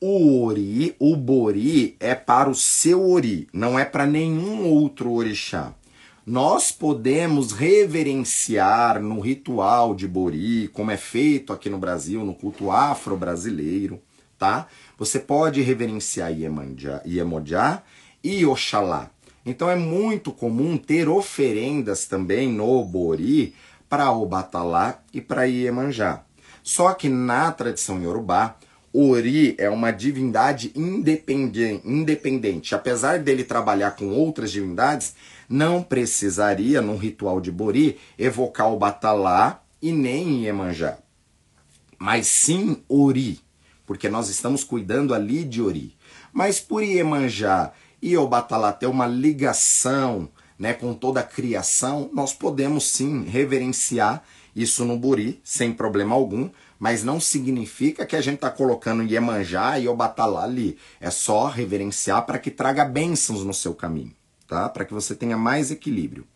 [0.00, 5.74] O ori, o bori é para o seu ori, não é para nenhum outro orixá.
[6.26, 12.70] Nós podemos reverenciar no ritual de bori, como é feito aqui no Brasil, no culto
[12.70, 14.00] afro-brasileiro,
[14.38, 14.66] tá?
[14.98, 17.82] Você pode reverenciar Iemanjá, Iemanjá
[18.22, 19.10] e Oxalá.
[19.44, 23.54] Então é muito comum ter oferendas também no bori
[23.88, 26.24] para o Batalá e para Iemanjá.
[26.64, 28.56] Só que na tradição iorubá,
[28.90, 32.74] Ori é uma divindade independente, independente.
[32.74, 35.14] Apesar dele trabalhar com outras divindades,
[35.46, 40.96] não precisaria, num ritual de Bori, evocar o Batalá e nem Iemanjá.
[41.98, 43.40] Mas sim Ori,
[43.84, 45.94] porque nós estamos cuidando ali de Ori.
[46.32, 52.84] Mas por Iemanjá e Obatalá ter uma ligação né, com toda a criação, nós podemos
[52.90, 54.24] sim reverenciar
[54.54, 59.78] isso no Buri, sem problema algum, mas não significa que a gente está colocando Iemanjá
[59.78, 60.78] e Obatalá ali.
[61.00, 64.14] É só reverenciar para que traga bênçãos no seu caminho,
[64.46, 64.68] tá?
[64.68, 66.26] Para que você tenha mais equilíbrio.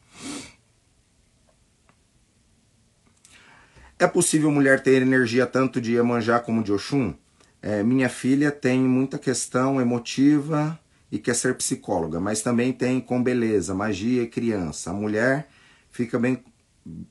[3.99, 7.15] É possível mulher ter energia tanto de Iemanjá como de Oxum?
[7.61, 10.79] É, minha filha tem muita questão emotiva
[11.11, 14.91] e quer ser psicóloga, mas também tem com beleza, magia e criança.
[14.91, 15.49] A mulher
[15.91, 16.43] fica bem,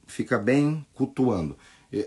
[0.05, 1.57] fica bem cultuando.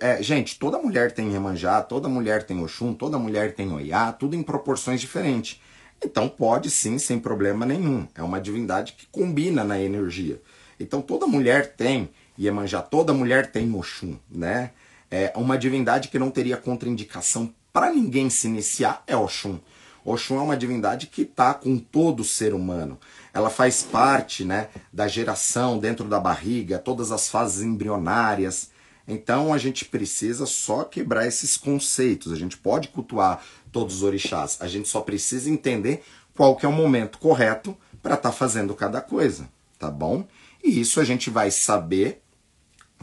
[0.00, 4.36] É, gente, toda mulher tem Iemanjá, toda mulher tem Oxum, toda mulher tem Oiá, tudo
[4.36, 5.60] em proporções diferentes.
[6.04, 8.06] Então pode sim, sem problema nenhum.
[8.14, 10.40] É uma divindade que combina na energia.
[10.78, 14.70] Então toda mulher tem Iemanjá, toda mulher tem Oxum, né?
[15.10, 19.58] É uma divindade que não teria contraindicação para ninguém se iniciar é Oxum.
[20.04, 22.98] Oxum é uma divindade que está com todo ser humano.
[23.32, 28.70] Ela faz parte né, da geração dentro da barriga, todas as fases embrionárias.
[29.06, 32.32] Então a gente precisa só quebrar esses conceitos.
[32.32, 34.56] A gente pode cultuar todos os orixás.
[34.60, 36.02] A gente só precisa entender
[36.34, 40.26] qual que é o momento correto para estar tá fazendo cada coisa, tá bom?
[40.62, 42.22] E isso a gente vai saber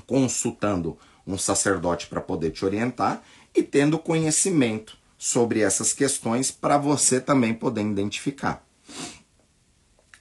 [0.06, 3.22] consultando um sacerdote para poder te orientar
[3.54, 8.67] e tendo conhecimento sobre essas questões para você também poder identificar.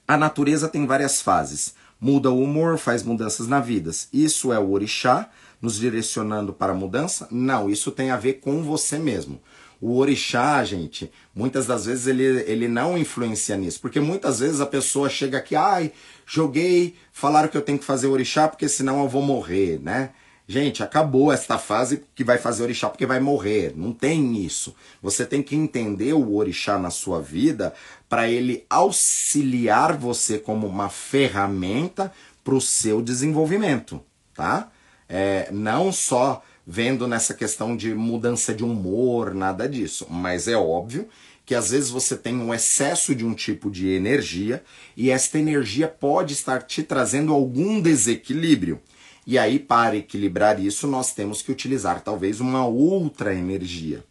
[0.07, 1.75] A natureza tem várias fases.
[2.01, 3.91] Muda o humor, faz mudanças na vida.
[4.13, 5.29] Isso é o orixá
[5.61, 7.27] nos direcionando para a mudança?
[7.31, 9.41] Não, isso tem a ver com você mesmo.
[9.81, 14.67] O orixá, gente, muitas das vezes ele, ele não influencia nisso, porque muitas vezes a
[14.67, 15.93] pessoa chega aqui, ai,
[16.25, 20.11] joguei, falaram que eu tenho que fazer orixá porque senão eu vou morrer, né?
[20.49, 23.73] Gente, acabou esta fase que vai fazer orixá porque vai morrer.
[23.77, 24.75] Não tem isso.
[25.03, 27.75] Você tem que entender o orixá na sua vida
[28.09, 32.13] para ele auxiliar você como uma ferramenta
[32.45, 34.01] para o seu desenvolvimento,
[34.35, 34.71] tá?
[35.09, 41.09] É, não só vendo nessa questão de mudança de humor, nada disso, mas é óbvio
[41.45, 44.63] que às vezes você tem um excesso de um tipo de energia
[44.97, 48.81] e esta energia pode estar te trazendo algum desequilíbrio.
[49.27, 54.05] E aí, para equilibrar isso, nós temos que utilizar talvez uma outra energia.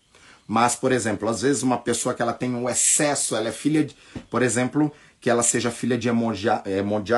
[0.47, 3.83] Mas, por exemplo, às vezes uma pessoa que ela tem um excesso, ela é filha
[3.83, 3.95] de,
[4.29, 6.61] por exemplo, que ela seja filha de Emojá,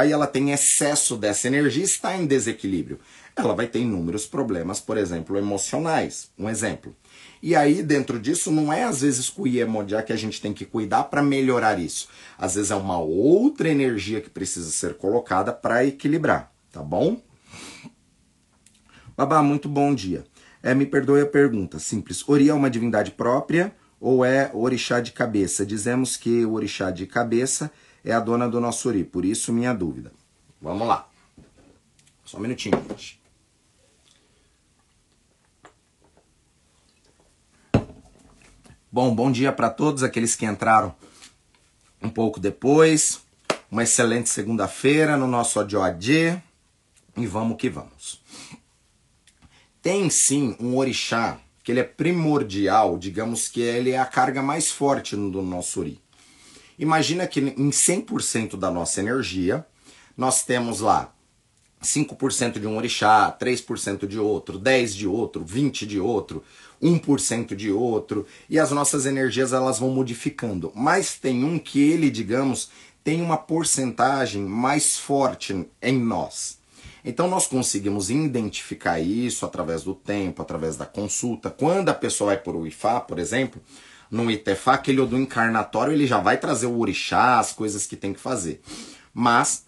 [0.05, 2.99] e ela tem excesso dessa energia está em desequilíbrio.
[3.35, 6.29] Ela vai ter inúmeros problemas, por exemplo, emocionais.
[6.37, 6.95] Um exemplo.
[7.41, 10.53] E aí, dentro disso, não é às vezes com o Iemonjá que a gente tem
[10.53, 12.07] que cuidar para melhorar isso.
[12.37, 17.21] Às vezes é uma outra energia que precisa ser colocada para equilibrar, tá bom?
[19.17, 20.23] Babá, muito bom dia.
[20.61, 22.23] É, me perdoe a pergunta, simples.
[22.29, 25.65] Ori é uma divindade própria ou é orixá de cabeça?
[25.65, 27.71] Dizemos que o orixá de cabeça
[28.05, 30.11] é a dona do nosso Ori, por isso minha dúvida.
[30.61, 31.09] Vamos lá.
[32.23, 33.19] Só um minutinho, gente.
[38.91, 40.93] Bom, bom dia para todos aqueles que entraram
[42.03, 43.21] um pouco depois.
[43.71, 46.39] Uma excelente segunda-feira no nosso AD
[47.17, 48.26] e vamos que vamos
[49.81, 54.71] tem sim um orixá que ele é primordial, digamos que ele é a carga mais
[54.71, 55.99] forte do nosso ori.
[56.79, 59.65] Imagina que em 100% da nossa energia,
[60.15, 61.13] nós temos lá
[61.83, 66.43] 5% de um orixá, 3% de outro, 10 de outro, 20 de outro,
[66.81, 70.71] 1% de outro, e as nossas energias elas vão modificando.
[70.75, 72.69] Mas tem um que ele, digamos,
[73.03, 76.56] tem uma porcentagem mais forte em nós.
[77.03, 81.49] Então nós conseguimos identificar isso através do tempo, através da consulta.
[81.49, 83.61] Quando a pessoa vai por o IFA, por exemplo,
[84.09, 88.13] no ITEFA, aquele do encarnatório, ele já vai trazer o orixá, as coisas que tem
[88.13, 88.61] que fazer.
[89.13, 89.65] Mas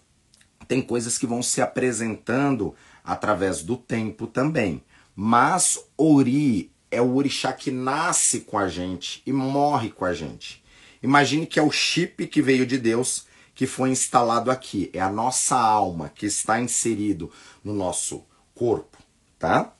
[0.66, 4.82] tem coisas que vão se apresentando através do tempo também.
[5.14, 10.62] Mas Ori é o orixá que nasce com a gente e morre com a gente.
[11.02, 13.26] Imagine que é o chip que veio de Deus
[13.60, 14.88] que foi instalado aqui.
[14.90, 17.30] É a nossa alma que está inserido
[17.62, 18.96] no nosso corpo,
[19.38, 19.74] tá?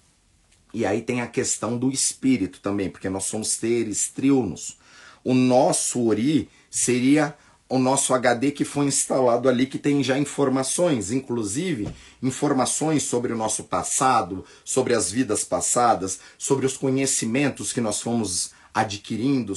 [0.74, 4.76] E aí tem a questão do espírito também, porque nós somos seres triunos.
[5.24, 7.34] O nosso Ori seria
[7.70, 11.88] o nosso HD que foi instalado ali, que tem já informações, inclusive
[12.22, 18.50] informações sobre o nosso passado, sobre as vidas passadas, sobre os conhecimentos que nós fomos
[18.74, 19.54] adquirindo.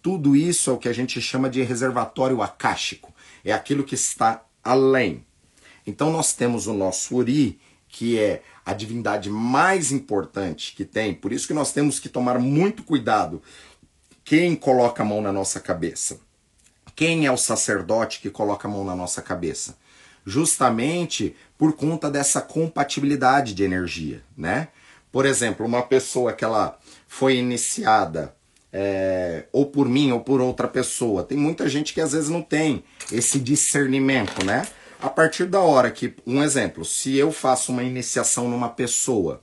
[0.00, 3.14] Tudo isso é o que a gente chama de reservatório acástico
[3.46, 5.24] é aquilo que está além.
[5.86, 11.32] Então nós temos o nosso Uri, que é a divindade mais importante que tem, por
[11.32, 13.40] isso que nós temos que tomar muito cuidado
[14.24, 16.18] quem coloca a mão na nossa cabeça?
[16.96, 19.78] Quem é o sacerdote que coloca a mão na nossa cabeça?
[20.24, 24.68] Justamente por conta dessa compatibilidade de energia, né?
[25.12, 26.76] Por exemplo, uma pessoa que ela
[27.06, 28.35] foi iniciada
[28.78, 31.22] é, ou por mim ou por outra pessoa.
[31.22, 34.66] Tem muita gente que às vezes não tem esse discernimento, né?
[35.00, 39.40] A partir da hora que, um exemplo, se eu faço uma iniciação numa pessoa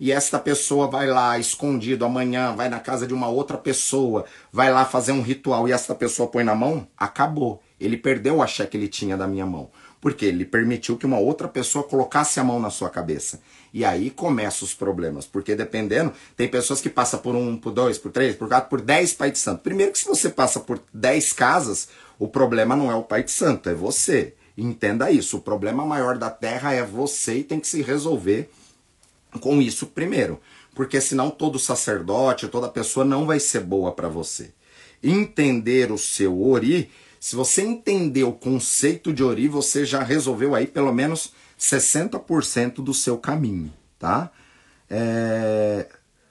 [0.00, 4.72] e esta pessoa vai lá escondido amanhã, vai na casa de uma outra pessoa, vai
[4.72, 7.62] lá fazer um ritual e esta pessoa põe na mão, acabou.
[7.84, 9.70] Ele perdeu o axé que ele tinha da minha mão.
[10.00, 13.40] Porque ele permitiu que uma outra pessoa colocasse a mão na sua cabeça.
[13.72, 15.26] E aí começam os problemas.
[15.26, 18.80] Porque dependendo, tem pessoas que passam por um, por dois, por três, por quatro, por
[18.80, 19.62] dez Pai de Santo.
[19.62, 23.30] Primeiro que se você passa por dez casas, o problema não é o Pai de
[23.30, 24.34] Santo, é você.
[24.56, 25.38] Entenda isso.
[25.38, 28.50] O problema maior da Terra é você e tem que se resolver
[29.40, 30.40] com isso primeiro.
[30.74, 34.50] Porque senão todo sacerdote, toda pessoa não vai ser boa para você.
[35.02, 36.90] Entender o seu ori
[37.22, 42.92] se você entender o conceito de Ori, você já resolveu aí pelo menos 60% do
[42.92, 44.28] seu caminho, tá?
[44.90, 45.86] É...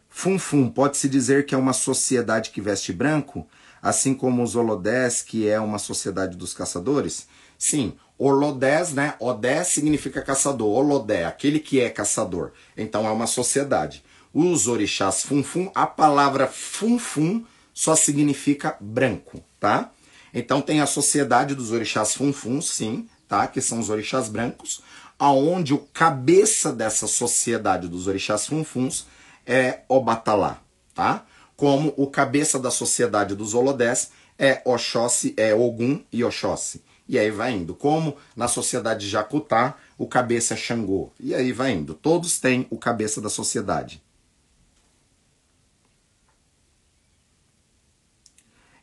[0.09, 3.47] Funfum, pode-se dizer que é uma sociedade que veste branco,
[3.81, 7.25] assim como os Holodés, que é uma sociedade dos caçadores?
[7.57, 9.13] Sim, Holodés, né?
[9.17, 12.51] Odé significa caçador, Holodé, aquele que é caçador.
[12.75, 14.03] Então é uma sociedade.
[14.33, 19.89] Os orixás Funfum, a palavra Funfum só significa branco, tá?
[20.33, 23.47] Então tem a sociedade dos orixás funfuns, sim, tá?
[23.47, 24.81] Que são os orixás brancos,
[25.17, 29.05] aonde o cabeça dessa sociedade dos orixás funfuns
[29.45, 30.61] é Obatalá,
[30.93, 31.25] tá?
[31.55, 36.83] Como o cabeça da sociedade dos Olodés é Oxóssi, é Ogum e Oxóssi.
[37.07, 37.75] E aí vai indo.
[37.75, 41.11] Como na sociedade de Jacutá, o cabeça é Xangô.
[41.19, 41.93] E aí vai indo.
[41.93, 44.01] Todos têm o cabeça da sociedade.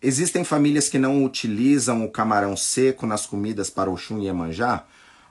[0.00, 4.84] Existem famílias que não utilizam o camarão seco nas comidas para Oxum e Iemanjá?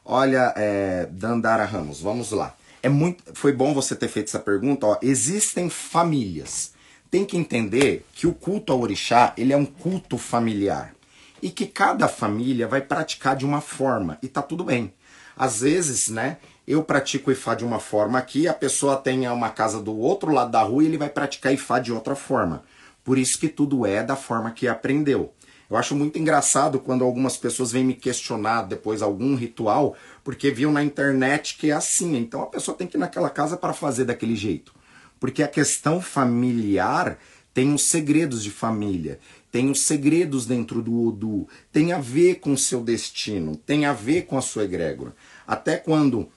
[0.04, 2.54] Olha, é, Dandara Ramos, vamos lá.
[2.84, 4.86] É muito, foi bom você ter feito essa pergunta.
[4.86, 4.98] Ó.
[5.02, 6.74] Existem famílias.
[7.10, 10.94] Tem que entender que o culto ao orixá ele é um culto familiar
[11.42, 14.94] e que cada família vai praticar de uma forma e tá tudo bem.
[15.38, 19.80] Às vezes, né, eu pratico Ifá de uma forma aqui, a pessoa tem uma casa
[19.80, 22.64] do outro lado da rua e ele vai praticar Ifá de outra forma.
[23.08, 25.34] Por isso que tudo é da forma que aprendeu.
[25.70, 29.96] Eu acho muito engraçado quando algumas pessoas vêm me questionar depois algum ritual,
[30.26, 32.18] porque viu na internet que é assim.
[32.18, 34.74] Então a pessoa tem que ir naquela casa para fazer daquele jeito.
[35.22, 37.18] Porque a questão familiar
[37.54, 42.52] tem os segredos de família, tem os segredos dentro do Odu, tem a ver com
[42.52, 45.16] o seu destino, tem a ver com a sua egrégora.
[45.48, 46.28] Até quando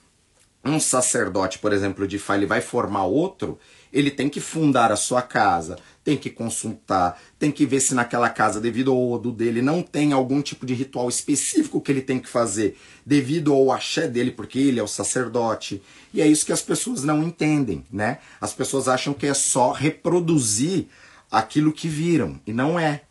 [0.64, 3.58] um sacerdote, por exemplo, de Fá, ele vai formar outro,
[3.92, 8.28] ele tem que fundar a sua casa, tem que consultar, tem que ver se naquela
[8.28, 12.18] casa, devido ao odo dele, não tem algum tipo de ritual específico que ele tem
[12.18, 15.82] que fazer, devido ao axé dele, porque ele é o sacerdote.
[16.14, 18.18] E é isso que as pessoas não entendem, né?
[18.40, 20.86] As pessoas acham que é só reproduzir
[21.30, 23.02] aquilo que viram, e não é.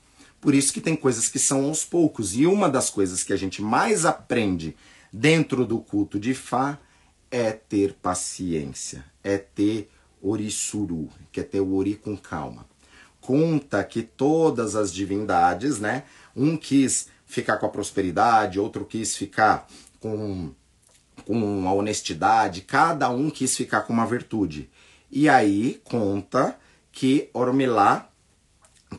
[0.42, 2.36] Por isso que tem coisas que são aos poucos.
[2.36, 4.76] E uma das coisas que a gente mais aprende
[5.12, 6.78] dentro do culto de Fá
[7.30, 9.90] é ter paciência, é ter
[10.22, 12.66] Orisuru, que é ter o Ori com calma.
[13.22, 16.04] Conta que todas as divindades, né?
[16.36, 19.68] Um quis ficar com a prosperidade, outro quis ficar
[20.00, 20.52] com,
[21.26, 24.70] com a honestidade, cada um quis ficar com uma virtude.
[25.12, 26.58] E aí conta
[26.92, 28.10] que Ormilá,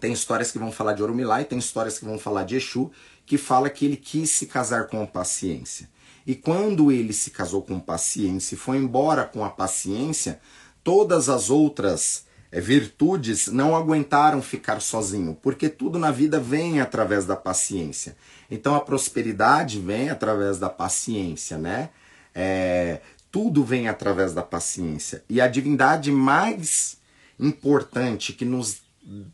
[0.01, 2.91] tem histórias que vão falar de Ormilá e tem histórias que vão falar de Exu,
[3.27, 5.89] que fala que ele quis se casar com paciência.
[6.27, 10.41] E quando ele se casou com paciência e foi embora com a paciência,
[10.83, 17.24] todas as outras é, virtudes não aguentaram ficar sozinho, porque tudo na vida vem através
[17.24, 18.16] da paciência.
[18.51, 21.91] Então a prosperidade vem através da paciência, né?
[22.35, 23.01] É,
[23.31, 25.22] tudo vem através da paciência.
[25.28, 26.99] E a divindade mais
[27.39, 28.83] importante que nos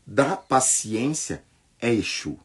[0.05, 1.43] dá paciência
[1.81, 2.37] é Exu.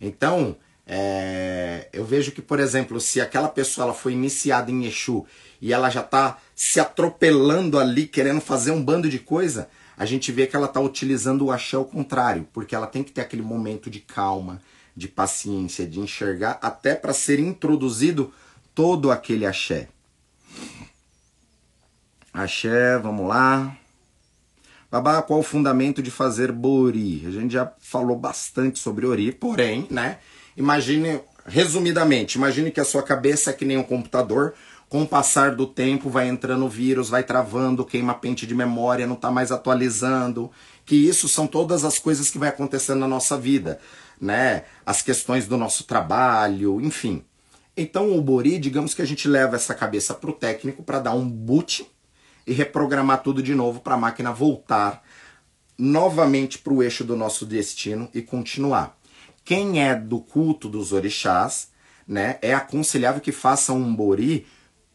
[0.00, 0.56] Então,
[0.86, 5.26] é, eu vejo que, por exemplo, se aquela pessoa ela foi iniciada em Exu
[5.60, 10.30] e ela já está se atropelando ali, querendo fazer um bando de coisa, a gente
[10.30, 13.42] vê que ela está utilizando o axé ao contrário, porque ela tem que ter aquele
[13.42, 14.62] momento de calma,
[14.96, 18.32] de paciência, de enxergar, até para ser introduzido
[18.74, 19.88] todo aquele axé.
[22.32, 23.76] Axé, vamos lá.
[24.90, 27.24] Babá, qual o fundamento de fazer Bori?
[27.26, 30.18] A gente já falou bastante sobre Ori, porém, né?
[30.56, 34.54] Imagine, resumidamente, imagine que a sua cabeça é que nem um computador,
[34.88, 39.16] Com o passar do tempo vai entrando vírus, vai travando, queima pente de memória, não
[39.16, 40.50] está mais atualizando.
[40.84, 43.80] Que isso são todas as coisas que vai acontecendo na nossa vida,
[44.20, 44.64] né?
[44.84, 47.24] As questões do nosso trabalho, enfim.
[47.76, 51.14] Então o Bori, digamos que a gente leva essa cabeça para o técnico para dar
[51.14, 51.84] um boot
[52.46, 55.02] e reprogramar tudo de novo para a máquina voltar
[55.76, 58.96] novamente para o eixo do nosso destino e continuar.
[59.46, 61.68] Quem é do culto dos orixás,
[62.04, 64.44] né, é aconselhável que faça um bori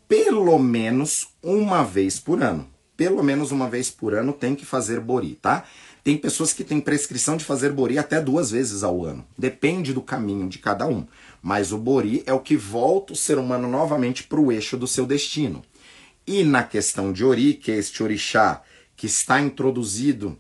[0.10, 2.70] pelo menos uma vez por ano.
[2.98, 5.64] Pelo menos uma vez por ano tem que fazer bori, tá?
[6.04, 9.26] Tem pessoas que têm prescrição de fazer bori até duas vezes ao ano.
[9.38, 11.08] Depende do caminho de cada um.
[11.42, 14.86] Mas o bori é o que volta o ser humano novamente para o eixo do
[14.86, 15.62] seu destino.
[16.28, 18.62] E na questão de ori, que é este orixá
[18.98, 20.38] que está introduzido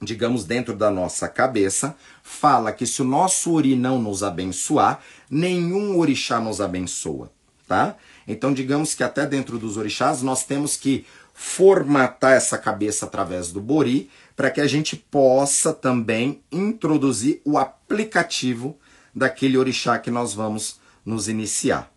[0.00, 5.98] digamos, dentro da nossa cabeça, fala que se o nosso ori não nos abençoar, nenhum
[5.98, 7.30] orixá nos abençoa,
[7.68, 7.96] tá?
[8.26, 13.60] Então, digamos que até dentro dos orixás nós temos que formatar essa cabeça através do
[13.60, 18.78] bori para que a gente possa também introduzir o aplicativo
[19.14, 21.90] daquele orixá que nós vamos nos iniciar.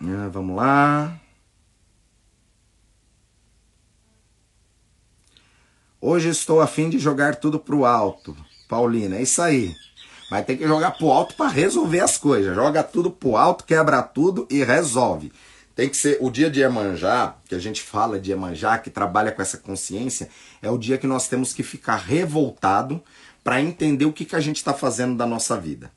[0.00, 1.21] Ah, vamos lá.
[6.04, 8.36] Hoje estou afim de jogar tudo pro alto.
[8.68, 9.72] Paulina, é isso aí.
[10.28, 12.56] Mas tem que jogar pro alto para resolver as coisas.
[12.56, 15.32] Joga tudo pro alto, quebra tudo e resolve.
[15.76, 19.30] Tem que ser o dia de Emanjá, que a gente fala de Emanjá, que trabalha
[19.30, 20.28] com essa consciência,
[20.60, 23.00] é o dia que nós temos que ficar revoltado
[23.44, 25.88] para entender o que, que a gente está fazendo da nossa vida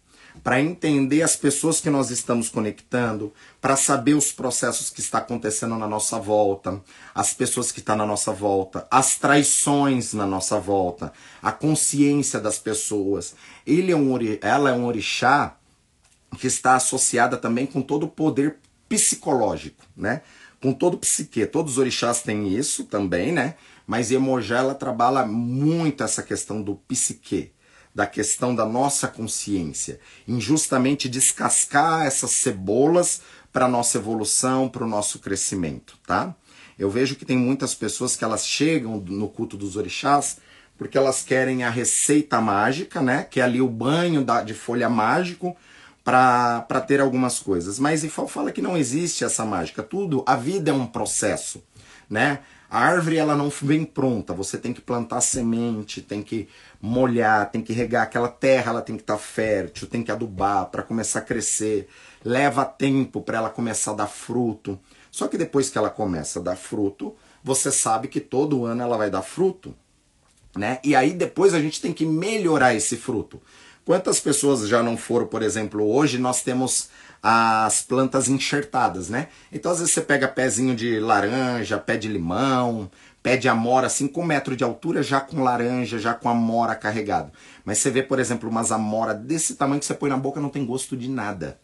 [0.43, 5.75] para entender as pessoas que nós estamos conectando, para saber os processos que está acontecendo
[5.77, 6.81] na nossa volta,
[7.13, 11.11] as pessoas que estão na nossa volta, as traições na nossa volta,
[11.41, 13.35] a consciência das pessoas.
[13.65, 15.57] Ele é um, ela é um orixá
[16.37, 18.57] que está associada também com todo o poder
[18.87, 20.21] psicológico, né?
[20.61, 21.45] Com todo o psique.
[21.45, 23.55] Todos os orixás têm isso também, né?
[23.87, 27.54] Mas Iemonjá, ela trabalha muito essa questão do psique
[27.95, 33.21] da questão da nossa consciência, em justamente descascar essas cebolas
[33.53, 36.35] para nossa evolução, para o nosso crescimento, tá?
[36.77, 40.37] Eu vejo que tem muitas pessoas que elas chegam no culto dos orixás
[40.77, 43.23] porque elas querem a receita mágica, né?
[43.23, 45.55] Que é ali o banho da, de folha mágico
[46.03, 47.79] para ter algumas coisas.
[47.79, 49.81] Mas Ifal fala que não existe essa mágica.
[49.81, 51.63] Tudo, a vida é um processo,
[52.09, 52.39] né?
[52.75, 56.49] A árvore ela não vem pronta, você tem que plantar semente, tem que
[56.81, 60.65] molhar, tem que regar aquela terra, ela tem que estar tá fértil, tem que adubar
[60.65, 61.87] para começar a crescer.
[62.21, 64.77] Leva tempo para ela começar a dar fruto.
[65.09, 68.97] Só que depois que ela começa a dar fruto, você sabe que todo ano ela
[68.97, 69.73] vai dar fruto,
[70.53, 70.79] né?
[70.83, 73.41] E aí depois a gente tem que melhorar esse fruto.
[73.85, 76.89] Quantas pessoas já não foram, por exemplo, hoje nós temos
[77.27, 79.29] as plantas enxertadas, né?
[79.51, 82.87] Então às vezes você pega pezinho de laranja, pé de limão,
[83.23, 86.75] pé de amora, assim, com um metro de altura, já com laranja, já com amora
[86.75, 87.31] carregado.
[87.65, 90.49] Mas você vê, por exemplo, umas amora desse tamanho que você põe na boca não
[90.49, 91.59] tem gosto de nada.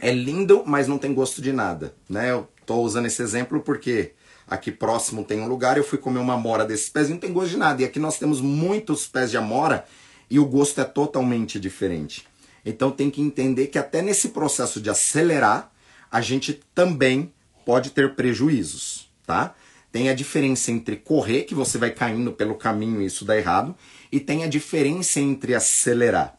[0.00, 2.30] É lindo, mas não tem gosto de nada, né?
[2.30, 4.12] Eu tô usando esse exemplo porque
[4.46, 7.50] aqui próximo tem um lugar, eu fui comer uma amora desses pés não tem gosto
[7.50, 7.82] de nada.
[7.82, 9.84] E aqui nós temos muitos pés de amora
[10.30, 12.29] e o gosto é totalmente diferente.
[12.64, 15.72] Então tem que entender que até nesse processo de acelerar,
[16.10, 17.32] a gente também
[17.64, 19.54] pode ter prejuízos, tá?
[19.92, 23.74] Tem a diferença entre correr, que você vai caindo pelo caminho e isso dá errado,
[24.10, 26.38] e tem a diferença entre acelerar.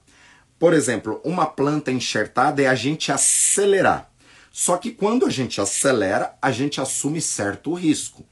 [0.58, 4.10] Por exemplo, uma planta enxertada é a gente acelerar.
[4.52, 8.26] Só que quando a gente acelera, a gente assume certo risco.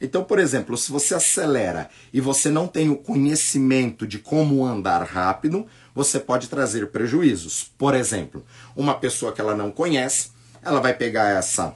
[0.00, 5.02] Então, por exemplo, se você acelera e você não tem o conhecimento de como andar
[5.02, 7.70] rápido, você pode trazer prejuízos.
[7.78, 10.30] Por exemplo, uma pessoa que ela não conhece,
[10.62, 11.74] ela vai pegar essa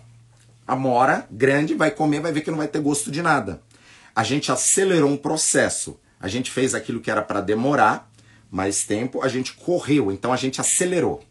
[0.66, 3.62] amora grande, vai comer, vai ver que não vai ter gosto de nada.
[4.14, 5.98] A gente acelerou um processo.
[6.20, 8.10] A gente fez aquilo que era para demorar
[8.50, 11.22] mais tempo, a gente correu, então a gente acelerou.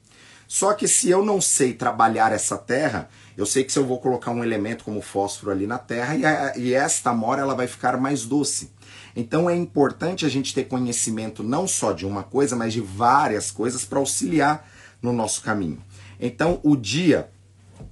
[0.47, 3.99] Só que se eu não sei trabalhar essa terra, eu sei que se eu vou
[3.99, 7.67] colocar um elemento como fósforo ali na terra e, a, e esta amora ela vai
[7.67, 8.71] ficar mais doce.
[9.19, 13.49] Então é importante a gente ter conhecimento não só de uma coisa, mas de várias
[13.49, 14.69] coisas para auxiliar
[15.01, 15.83] no nosso caminho.
[16.19, 17.27] Então o dia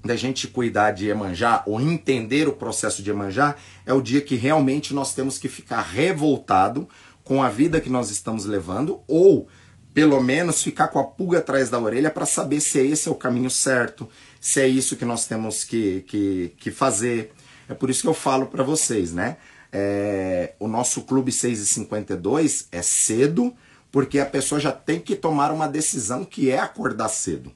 [0.03, 3.55] da gente cuidar de Emanjá ou entender o processo de Emanjá
[3.87, 6.87] é o dia que realmente nós temos que ficar revoltado
[7.23, 9.47] com a vida que nós estamos levando ou
[9.95, 13.15] pelo menos ficar com a pulga atrás da orelha para saber se esse é o
[13.15, 14.07] caminho certo,
[14.39, 17.33] se é isso que nós temos que, que, que fazer.
[17.67, 19.37] É por isso que eu falo para vocês, né?
[19.71, 23.53] É, o nosso Clube 6 e 52 é cedo,
[23.91, 27.51] porque a pessoa já tem que tomar uma decisão que é acordar cedo.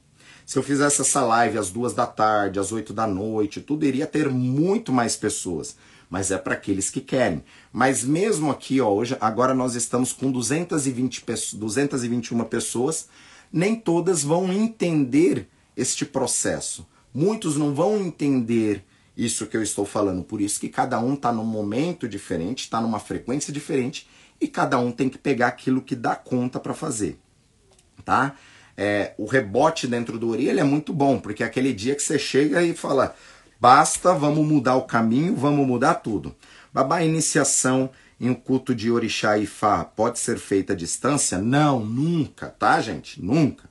[0.46, 4.08] Se eu fizesse essa live às duas da tarde, às oito da noite, tudo iria
[4.08, 5.76] ter muito mais pessoas.
[6.10, 7.44] Mas é para aqueles que querem.
[7.72, 13.08] Mas mesmo aqui, ó, hoje, agora nós estamos com 220 221 pessoas,
[13.54, 15.48] nem todas vão entender
[15.78, 16.84] este processo.
[17.14, 18.84] Muitos não vão entender
[19.20, 20.24] isso que eu estou falando.
[20.24, 24.08] Por isso que cada um está num momento diferente, está numa frequência diferente
[24.40, 27.20] e cada um tem que pegar aquilo que dá conta para fazer,
[28.06, 28.36] tá?
[28.78, 32.02] É, o rebote dentro do Ori ele é muito bom, porque é aquele dia que
[32.02, 33.14] você chega e fala,
[33.60, 36.34] basta, vamos mudar o caminho, vamos mudar tudo.
[36.72, 37.90] Babá, iniciação
[38.22, 41.38] em um culto de Orixá e Fá pode ser feita à distância?
[41.38, 43.22] Não, nunca, tá, gente?
[43.22, 43.70] Nunca.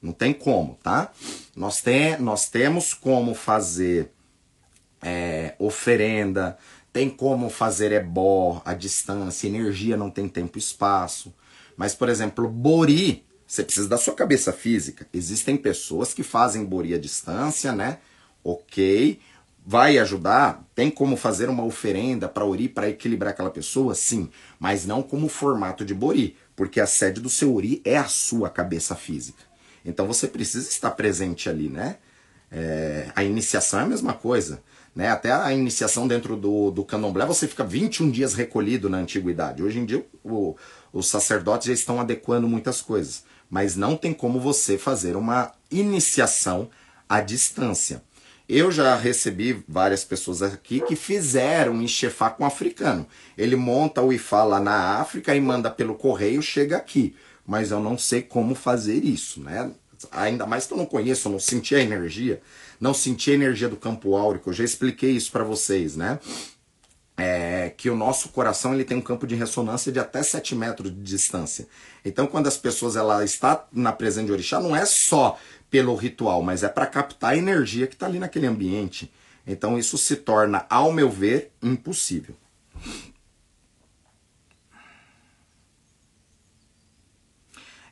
[0.00, 1.10] Não tem como, tá?
[1.56, 4.13] Nós, tem, nós temos como fazer
[5.04, 6.56] é, oferenda,
[6.92, 11.34] tem como fazer ebó a distância, energia não tem tempo e espaço.
[11.76, 15.06] Mas, por exemplo, bori, você precisa da sua cabeça física.
[15.12, 17.98] Existem pessoas que fazem bori à distância, né?
[18.42, 19.20] Ok.
[19.66, 20.64] Vai ajudar?
[20.74, 23.94] Tem como fazer uma oferenda para ori para equilibrar aquela pessoa?
[23.94, 28.04] Sim, mas não como formato de bori, porque a sede do seu ori é a
[28.04, 29.42] sua cabeça física.
[29.84, 31.96] Então você precisa estar presente ali, né?
[32.52, 34.62] É, a iniciação é a mesma coisa.
[34.94, 35.08] Né?
[35.10, 39.62] Até a iniciação dentro do, do candomblé, você fica 21 dias recolhido na antiguidade.
[39.62, 40.54] Hoje em dia, o,
[40.92, 43.24] os sacerdotes já estão adequando muitas coisas.
[43.50, 46.70] Mas não tem como você fazer uma iniciação
[47.08, 48.02] à distância.
[48.48, 53.06] Eu já recebi várias pessoas aqui que fizeram enxefar com africano.
[53.38, 57.16] Ele monta o IFA lá na África e manda pelo correio, chega aqui.
[57.46, 59.70] Mas eu não sei como fazer isso, né?
[60.12, 62.40] Ainda mais que eu não conheço, eu não senti a energia
[62.84, 64.50] não sentir a energia do campo áurico.
[64.50, 66.20] Eu já expliquei isso para vocês, né?
[67.16, 70.90] É, que o nosso coração ele tem um campo de ressonância de até 7 metros
[70.90, 71.66] de distância.
[72.04, 75.38] Então, quando as pessoas ela está na presença de orixá, não é só
[75.70, 79.10] pelo ritual, mas é para captar a energia que está ali naquele ambiente.
[79.46, 82.36] Então, isso se torna, ao meu ver, impossível.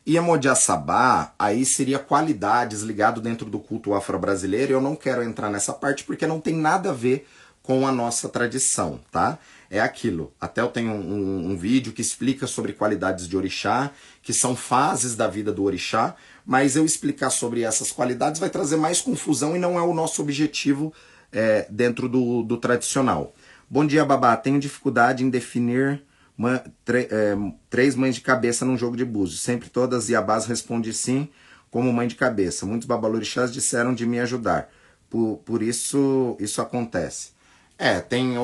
[0.06, 4.72] Iemojaçabá, aí seria qualidades ligado dentro do culto afro-brasileiro.
[4.72, 7.26] Eu não quero entrar nessa parte porque não tem nada a ver
[7.62, 9.38] com a nossa tradição, tá?
[9.70, 10.32] É aquilo.
[10.40, 14.56] Até eu tenho um, um, um vídeo que explica sobre qualidades de orixá, que são
[14.56, 19.54] fases da vida do orixá, mas eu explicar sobre essas qualidades vai trazer mais confusão
[19.54, 20.92] e não é o nosso objetivo
[21.30, 23.32] é, dentro do, do tradicional.
[23.70, 24.36] Bom dia, Babá.
[24.36, 26.02] Tenho dificuldade em definir
[26.38, 27.36] é,
[27.68, 29.40] três mães de cabeça num jogo de búzios.
[29.40, 31.28] Sempre todas Iabás responde sim,
[31.70, 32.66] como mãe de cabeça.
[32.66, 34.70] Muitos babalorixás disseram de me ajudar.
[35.08, 37.32] Por, por isso isso acontece.
[37.78, 38.34] É, tem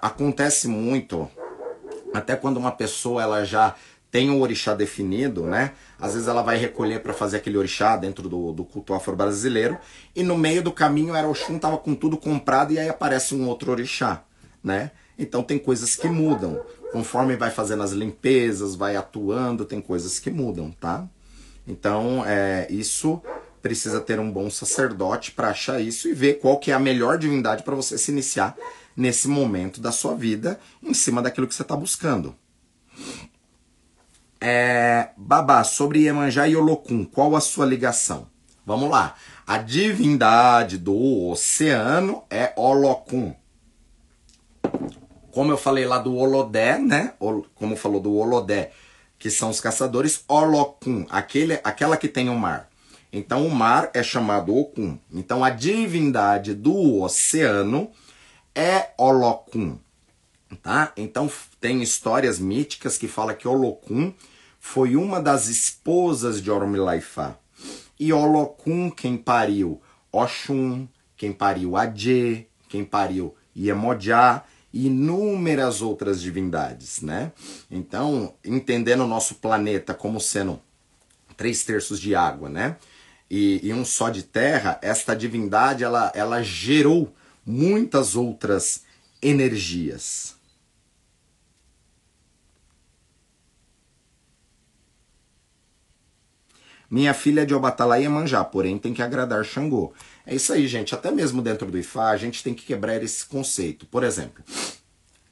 [0.00, 1.30] acontece muito,
[2.12, 3.76] até quando uma pessoa ela já
[4.10, 5.72] tem o um orixá definido, né?
[5.98, 9.78] Às vezes ela vai recolher para fazer aquele orixá dentro do, do culto afro-brasileiro
[10.14, 13.48] e no meio do caminho era Oxum tava com tudo comprado e aí aparece um
[13.48, 14.22] outro orixá,
[14.62, 14.90] né?
[15.18, 16.60] Então tem coisas que mudam.
[16.92, 21.08] Conforme vai fazendo as limpezas, vai atuando, tem coisas que mudam, tá?
[21.66, 23.20] Então, é, isso
[23.62, 27.16] precisa ter um bom sacerdote para achar isso e ver qual que é a melhor
[27.16, 28.56] divindade para você se iniciar
[28.96, 32.34] nesse momento da sua vida em cima daquilo que você está buscando.
[34.40, 38.26] É, babá, sobre Iemanjá e Olocum, qual a sua ligação?
[38.66, 39.14] Vamos lá.
[39.46, 43.34] A divindade do oceano é Olocum
[45.32, 47.14] como eu falei lá do Olodé, né?
[47.54, 48.70] Como falou do Olodé,
[49.18, 52.68] que são os caçadores, Olokun, aquele, aquela que tem o mar.
[53.10, 54.98] Então o mar é chamado Okun.
[55.12, 57.90] Então a divindade do oceano
[58.54, 59.78] é Olokun,
[60.62, 60.92] tá?
[60.96, 61.30] Então
[61.60, 64.12] tem histórias míticas que fala que Olokun
[64.60, 67.38] foi uma das esposas de Oromilaifa.
[67.98, 69.80] E Olokun quem pariu
[70.10, 77.32] Oxum, quem pariu Adje, quem pariu Iemoja, e inúmeras outras divindades, né?
[77.70, 80.60] Então, entendendo o nosso planeta como sendo
[81.36, 82.76] três terços de água, né?
[83.30, 87.14] E, e, um só de terra, esta divindade ela, ela gerou
[87.46, 88.84] muitas outras
[89.22, 90.36] energias.
[96.90, 99.94] Minha filha é de Obatala e Iemanjá, porém tem que agradar Xangô.
[100.26, 100.94] É isso aí, gente.
[100.94, 103.86] Até mesmo dentro do Ifá, a gente tem que quebrar esse conceito.
[103.86, 104.42] Por exemplo,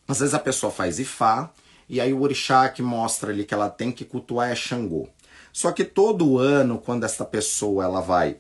[0.06, 1.52] às vezes a pessoa faz Ifá,
[1.88, 5.08] e aí o orixá que mostra ali que ela tem que cultuar é Xangô.
[5.52, 8.36] Só que todo ano, quando esta pessoa ela vai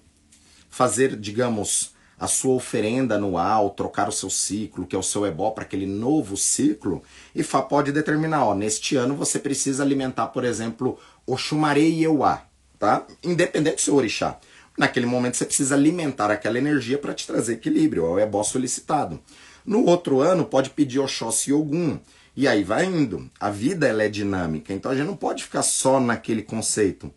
[0.68, 5.50] fazer, digamos, a sua oferenda anual, trocar o seu ciclo, que é o seu ebó,
[5.50, 7.02] para aquele novo ciclo,
[7.34, 12.44] Ifá pode determinar, ó, neste ano você precisa alimentar, por exemplo, o Xumaré e Euá,
[12.78, 13.06] tá?
[13.24, 14.38] Independente do seu orixá.
[14.80, 19.20] Naquele momento você precisa alimentar aquela energia para te trazer equilíbrio, é o ebó solicitado.
[19.62, 22.00] No outro ano pode pedir Oxóssi e Ogum.
[22.34, 23.30] E aí vai indo.
[23.38, 27.12] A vida ela é dinâmica, então a gente não pode ficar só naquele conceito.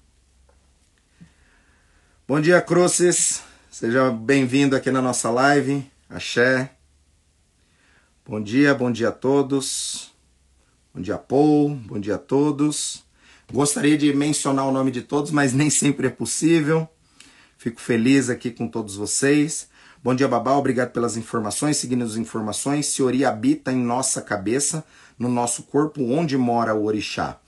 [2.28, 3.42] Bom dia, Cruzes.
[3.72, 5.90] Seja bem-vindo aqui na nossa live.
[6.10, 6.70] Axé.
[8.26, 10.12] Bom dia, bom dia a todos.
[10.94, 11.70] Bom dia, Paul.
[11.70, 13.06] Bom dia a todos.
[13.50, 16.90] Gostaria de mencionar o nome de todos, mas nem sempre é possível.
[17.64, 19.70] Fico feliz aqui com todos vocês.
[20.04, 20.52] Bom dia, Babá.
[20.58, 21.78] Obrigado pelas informações.
[21.78, 24.84] Seguindo as informações, Seori habita em nossa cabeça,
[25.18, 27.40] no nosso corpo, onde mora o Orixá.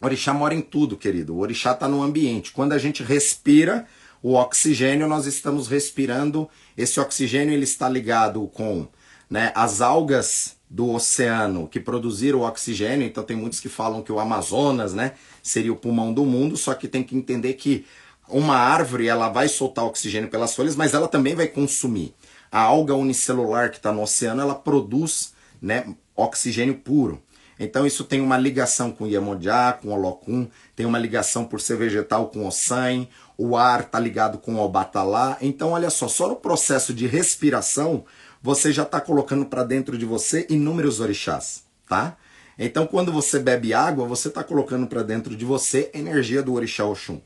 [0.00, 1.36] O Orixá mora em tudo, querido.
[1.36, 2.50] O Orixá está no ambiente.
[2.50, 3.86] Quando a gente respira
[4.20, 6.50] o oxigênio, nós estamos respirando.
[6.76, 8.88] Esse oxigênio ele está ligado com
[9.30, 13.06] né, as algas do oceano que produziram o oxigênio.
[13.06, 16.56] Então tem muitos que falam que o Amazonas, né, seria o pulmão do mundo.
[16.56, 17.86] Só que tem que entender que
[18.28, 22.14] uma árvore ela vai soltar oxigênio pelas folhas, mas ela também vai consumir.
[22.50, 27.22] A alga unicelular que está no oceano, ela produz né, oxigênio puro.
[27.58, 31.60] Então isso tem uma ligação com o Iemonjá, com o Olocum, tem uma ligação por
[31.60, 33.06] ser vegetal com o Ossan,
[33.38, 35.36] o ar está ligado com o Obatalá.
[35.40, 38.04] Então olha só, só no processo de respiração,
[38.42, 42.16] você já está colocando para dentro de você inúmeros orixás, tá?
[42.58, 46.84] Então quando você bebe água, você está colocando para dentro de você energia do orixá
[46.84, 47.20] Oxum.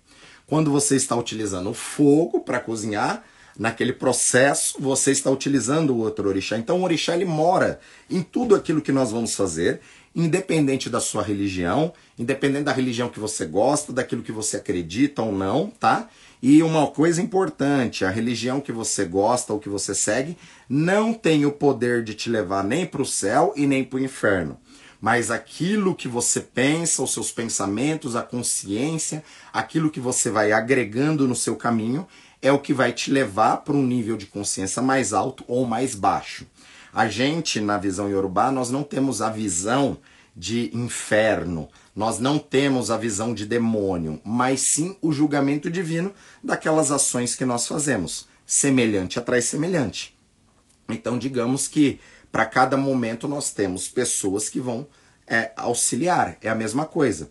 [0.47, 3.25] Quando você está utilizando o fogo para cozinhar,
[3.59, 6.57] naquele processo você está utilizando o outro orixá.
[6.57, 9.81] Então o orixá ele mora em tudo aquilo que nós vamos fazer,
[10.15, 15.33] independente da sua religião, independente da religião que você gosta, daquilo que você acredita ou
[15.33, 16.09] não, tá?
[16.41, 20.39] E uma coisa importante, a religião que você gosta ou que você segue
[20.69, 24.05] não tem o poder de te levar nem para o céu e nem para o
[24.05, 24.59] inferno
[25.07, 31.29] mas aquilo que você pensa, os seus pensamentos, a consciência, aquilo que você vai agregando
[31.29, 32.09] no seu caminho,
[32.43, 35.95] é o que vai te levar para um nível de consciência mais alto ou mais
[35.95, 36.45] baixo.
[36.93, 39.97] A gente, na visão Yorubá, nós não temos a visão
[40.37, 46.91] de inferno, nós não temos a visão de demônio, mas sim o julgamento divino daquelas
[46.91, 48.27] ações que nós fazemos.
[48.45, 50.17] Semelhante atrai semelhante.
[50.89, 52.01] Então, digamos que
[52.37, 54.87] para cada momento nós temos pessoas que vão
[55.27, 56.37] é, auxiliar.
[56.43, 57.31] É a mesma coisa.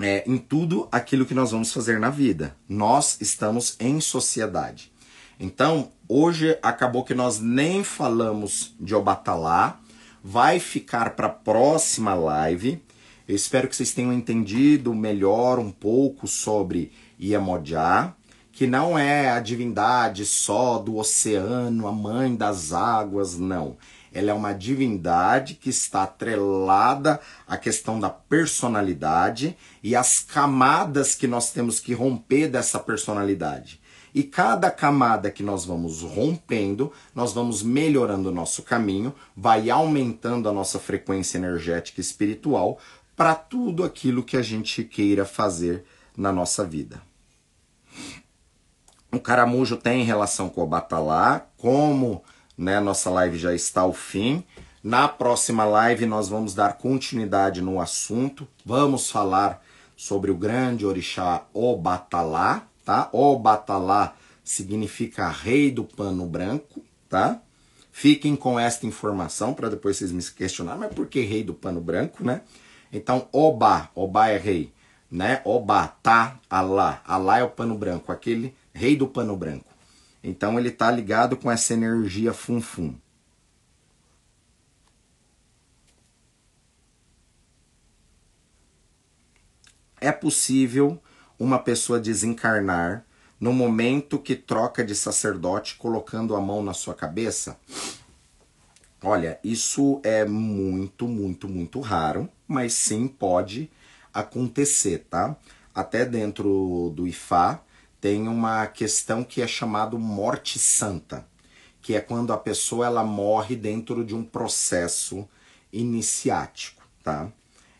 [0.00, 2.56] É, em tudo aquilo que nós vamos fazer na vida.
[2.68, 4.90] Nós estamos em sociedade.
[5.38, 9.78] Então, hoje acabou que nós nem falamos de Obatalá.
[10.24, 12.82] Vai ficar para a próxima live.
[13.28, 18.12] Eu espero que vocês tenham entendido melhor um pouco sobre Iemoja
[18.58, 23.76] que não é a divindade só do oceano, a mãe das águas, não.
[24.12, 31.28] Ela é uma divindade que está atrelada à questão da personalidade e as camadas que
[31.28, 33.80] nós temos que romper dessa personalidade.
[34.12, 40.48] E cada camada que nós vamos rompendo, nós vamos melhorando o nosso caminho, vai aumentando
[40.48, 42.80] a nossa frequência energética espiritual
[43.16, 45.84] para tudo aquilo que a gente queira fazer
[46.16, 47.06] na nossa vida
[49.10, 52.22] o caramujo tem relação com o batalá, como
[52.56, 54.44] né, nossa live já está ao fim.
[54.82, 58.46] Na próxima live nós vamos dar continuidade no assunto.
[58.64, 59.62] Vamos falar
[59.96, 63.08] sobre o grande orixá Obatalá, tá?
[63.12, 67.40] Obatalá significa rei do pano branco, tá?
[67.90, 71.80] Fiquem com esta informação para depois vocês me questionarem, mas por que rei do pano
[71.80, 72.42] branco, né?
[72.92, 74.72] Então, Oba, Oba é rei,
[75.10, 75.42] né?
[75.44, 77.02] Oba, tá, Alá.
[77.04, 79.74] Alá é o pano branco, aquele rei do pano branco.
[80.22, 82.94] Então ele está ligado com essa energia fum-fum.
[90.00, 91.02] É possível
[91.38, 93.04] uma pessoa desencarnar
[93.40, 97.58] no momento que troca de sacerdote colocando a mão na sua cabeça?
[99.02, 103.70] Olha, isso é muito, muito, muito raro, mas sim pode
[104.14, 105.36] acontecer, tá?
[105.74, 107.60] Até dentro do IFA,
[108.00, 111.26] tem uma questão que é chamado morte santa,
[111.80, 115.28] que é quando a pessoa ela morre dentro de um processo
[115.72, 117.32] iniciático, tá?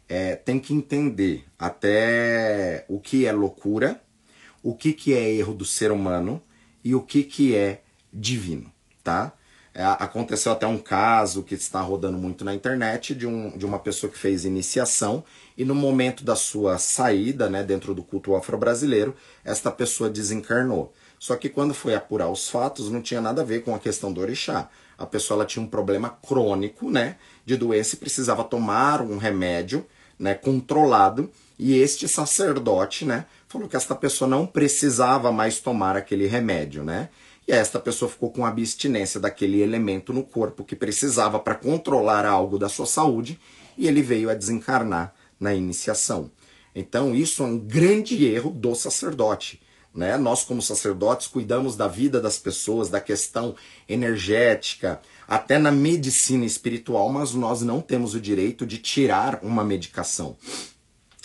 [0.09, 4.03] É, tem que entender até o que é loucura,
[4.63, 6.43] o que, que é erro do ser humano
[6.83, 8.73] e o que, que é divino,
[9.05, 9.33] tá?
[9.75, 13.79] É, aconteceu até um caso que está rodando muito na internet de, um, de uma
[13.79, 15.23] pessoa que fez iniciação
[15.57, 19.15] e no momento da sua saída, né, dentro do culto afro-brasileiro,
[19.45, 20.93] esta pessoa desencarnou.
[21.19, 24.13] Só que quando foi apurar os fatos, não tinha nada a ver com a questão
[24.13, 24.69] do orixá.
[24.97, 29.87] A pessoa ela tinha um problema crônico, né, de doença e precisava tomar um remédio,
[30.19, 36.27] né, controlado, e este sacerdote, né, falou que esta pessoa não precisava mais tomar aquele
[36.27, 37.09] remédio, né?
[37.49, 42.59] E esta pessoa ficou com abstinência daquele elemento no corpo que precisava para controlar algo
[42.59, 43.41] da sua saúde
[43.79, 46.31] e ele veio a desencarnar na iniciação.
[46.75, 49.63] Então, isso é um grande erro do sacerdote.
[49.95, 50.19] Né?
[50.19, 53.55] Nós, como sacerdotes, cuidamos da vida das pessoas, da questão
[53.89, 60.37] energética, até na medicina espiritual, mas nós não temos o direito de tirar uma medicação.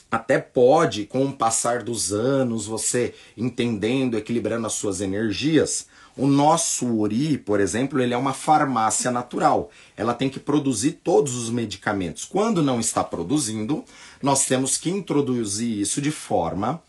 [0.10, 7.00] Até pode, com o passar dos anos, você entendendo, equilibrando as suas energias, o nosso
[7.00, 9.72] Ori, por exemplo, ele é uma farmácia natural.
[9.98, 12.24] Ela tem que produzir todos os medicamentos.
[12.24, 13.84] Quando não está produzindo,
[14.22, 16.82] nós temos que introduzir isso de forma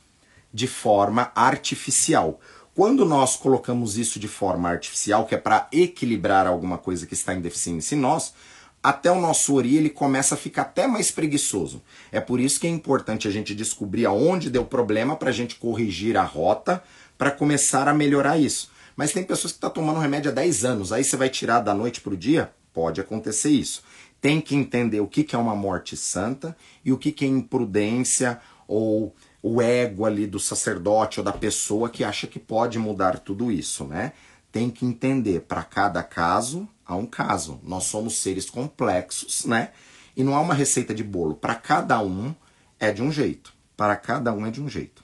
[0.55, 2.41] de forma artificial.
[2.77, 7.35] Quando nós colocamos isso de forma artificial, que é para equilibrar alguma coisa que está
[7.35, 8.33] em deficiência em nós,
[8.81, 11.83] até o nosso ori ele começa a ficar até mais preguiçoso.
[12.13, 15.57] É por isso que é importante a gente descobrir aonde deu problema para a gente
[15.57, 16.83] corrigir a rota
[17.19, 18.71] para começar a melhorar isso.
[18.97, 21.61] Mas tem pessoas que estão tá tomando remédio há 10 anos, aí você vai tirar
[21.61, 22.53] da noite para o dia?
[22.73, 23.83] Pode acontecer isso.
[24.21, 27.29] Tem que entender o que, que é uma morte santa e o que, que é
[27.29, 33.19] imprudência ou o ego ali do sacerdote ou da pessoa que acha que pode mudar
[33.19, 34.13] tudo isso, né?
[34.51, 37.61] Tem que entender, para cada caso há um caso.
[37.63, 39.73] Nós somos seres complexos, né?
[40.17, 41.35] E não há uma receita de bolo.
[41.35, 42.35] Para cada um
[42.81, 43.53] é de um jeito.
[43.77, 45.04] Para cada um é de um jeito.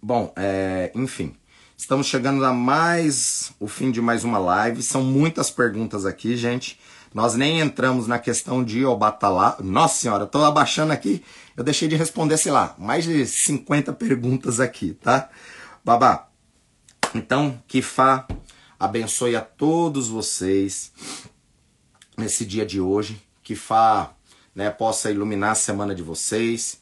[0.00, 1.34] Bom, é, enfim,
[1.76, 4.80] estamos chegando a mais o fim de mais uma live.
[4.80, 6.78] São muitas perguntas aqui, gente.
[7.12, 9.56] Nós nem entramos na questão de Obatalá.
[9.60, 11.24] Nossa senhora, estou abaixando aqui.
[11.56, 15.28] Eu deixei de responder, sei lá, mais de 50 perguntas aqui, tá?
[15.84, 16.28] Babá.
[17.12, 18.28] Então, que Fá
[18.78, 20.92] abençoe a todos vocês
[22.16, 23.20] nesse dia de hoje.
[23.42, 24.12] Que Fá
[24.54, 26.80] né, possa iluminar a semana de vocês.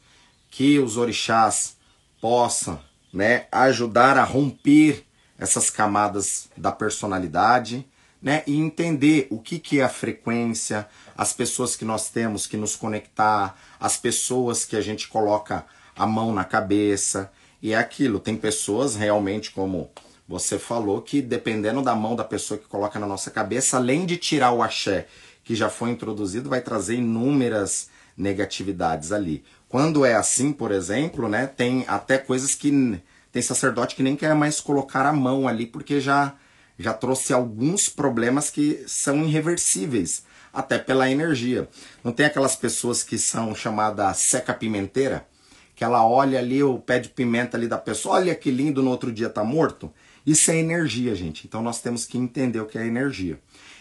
[0.51, 1.77] Que os orixás
[2.21, 2.79] possam
[3.17, 5.07] né, ajudar a romper
[5.39, 7.87] essas camadas da personalidade,
[8.21, 10.87] né, e entender o que, que é a frequência,
[11.17, 15.64] as pessoas que nós temos que nos conectar, as pessoas que a gente coloca
[15.97, 18.21] a mão na cabeça, e é aquilo.
[18.21, 19.91] Tem pessoas realmente, como
[20.29, 24.19] você falou, que dependendo da mão da pessoa que coloca na nossa cabeça, além de
[24.19, 25.07] tirar o axé
[25.43, 29.43] que já foi introduzido, vai trazer inúmeras negatividades ali.
[29.77, 32.99] Quando é assim, por exemplo, né, tem até coisas que
[33.31, 36.35] tem sacerdote que nem quer mais colocar a mão ali porque já
[36.79, 41.68] já trouxe alguns problemas que são irreversíveis, até pela energia.
[42.03, 45.29] Não tem aquelas pessoas que são chamadas seca pimenteira,
[45.74, 48.91] que ela olha ali o pé de pimenta ali da pessoa, olha que lindo, no
[48.91, 49.93] outro dia tá morto.
[50.24, 51.47] Isso é energia, gente.
[51.47, 53.39] Então nós temos que entender o que é energia.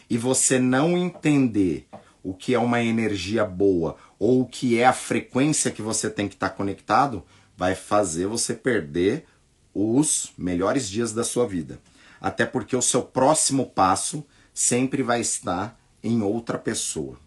[0.10, 1.88] E você não entender
[2.22, 6.28] o que é uma energia boa ou o que é a frequência que você tem
[6.28, 7.24] que estar tá conectado,
[7.57, 9.26] vai fazer você perder
[9.74, 11.80] os melhores dias da sua vida.
[12.20, 17.18] Até porque o seu próximo passo sempre vai estar em outra pessoa.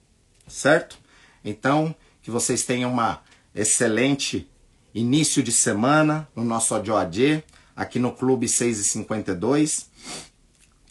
[0.46, 0.98] Certo?
[1.44, 3.22] Então, que vocês tenham uma
[3.54, 4.50] excelente
[4.94, 7.44] início de semana no nosso ADOAD,
[7.76, 9.90] aqui no Clube 6 e 52.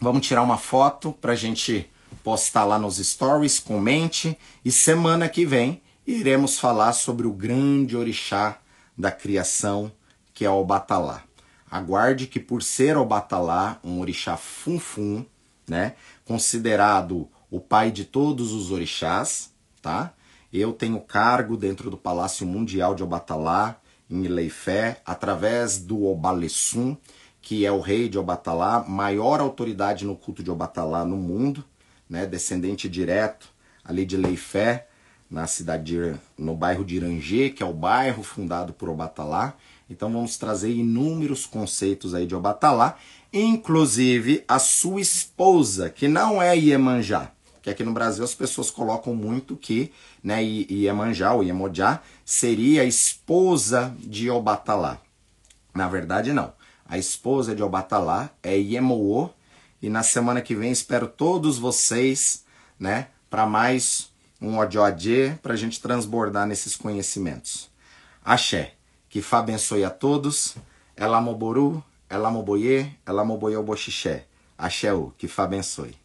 [0.00, 1.90] Vamos tirar uma foto para a gente
[2.22, 4.38] postar lá nos stories, comente.
[4.64, 8.58] E semana que vem iremos falar sobre o grande orixá
[8.96, 9.92] da criação,
[10.32, 11.22] que é o Batalá.
[11.70, 15.22] Aguarde que por ser Obatalá, um orixá funfun,
[15.68, 19.52] né, considerado o pai de todos os orixás,
[19.82, 20.14] tá?
[20.50, 23.78] Eu tenho cargo dentro do Palácio Mundial de Obatalá,
[24.08, 26.96] em Ileifé, através do Obalessum,
[27.42, 31.62] que é o rei de Obatalá, maior autoridade no culto de Obatalá no mundo,
[32.08, 33.50] né, descendente direto
[33.84, 34.88] ali de Leifé,
[35.30, 39.54] na cidade de, no bairro de Irangê, que é o bairro fundado por Obatalá.
[39.88, 42.96] Então vamos trazer inúmeros conceitos aí de Obatalá,
[43.32, 47.30] inclusive a sua esposa, que não é Iemanjá.
[47.62, 52.86] Que aqui no Brasil as pessoas colocam muito que né, Iemanjá ou Iemojá seria a
[52.86, 54.98] esposa de Obatalá.
[55.74, 56.52] Na verdade, não.
[56.88, 59.30] A esposa de Obatalá é Iemoô.
[59.80, 62.44] E na semana que vem espero todos vocês
[62.80, 64.07] né, para mais
[64.40, 67.70] um Odioadê, para a gente transbordar nesses conhecimentos.
[68.24, 68.74] Axé,
[69.08, 70.56] que Fá abençoe a todos.
[70.96, 74.26] Elamoboru, Elamoboye, boxixé.
[74.56, 75.96] Axéu, que Fá abençoe.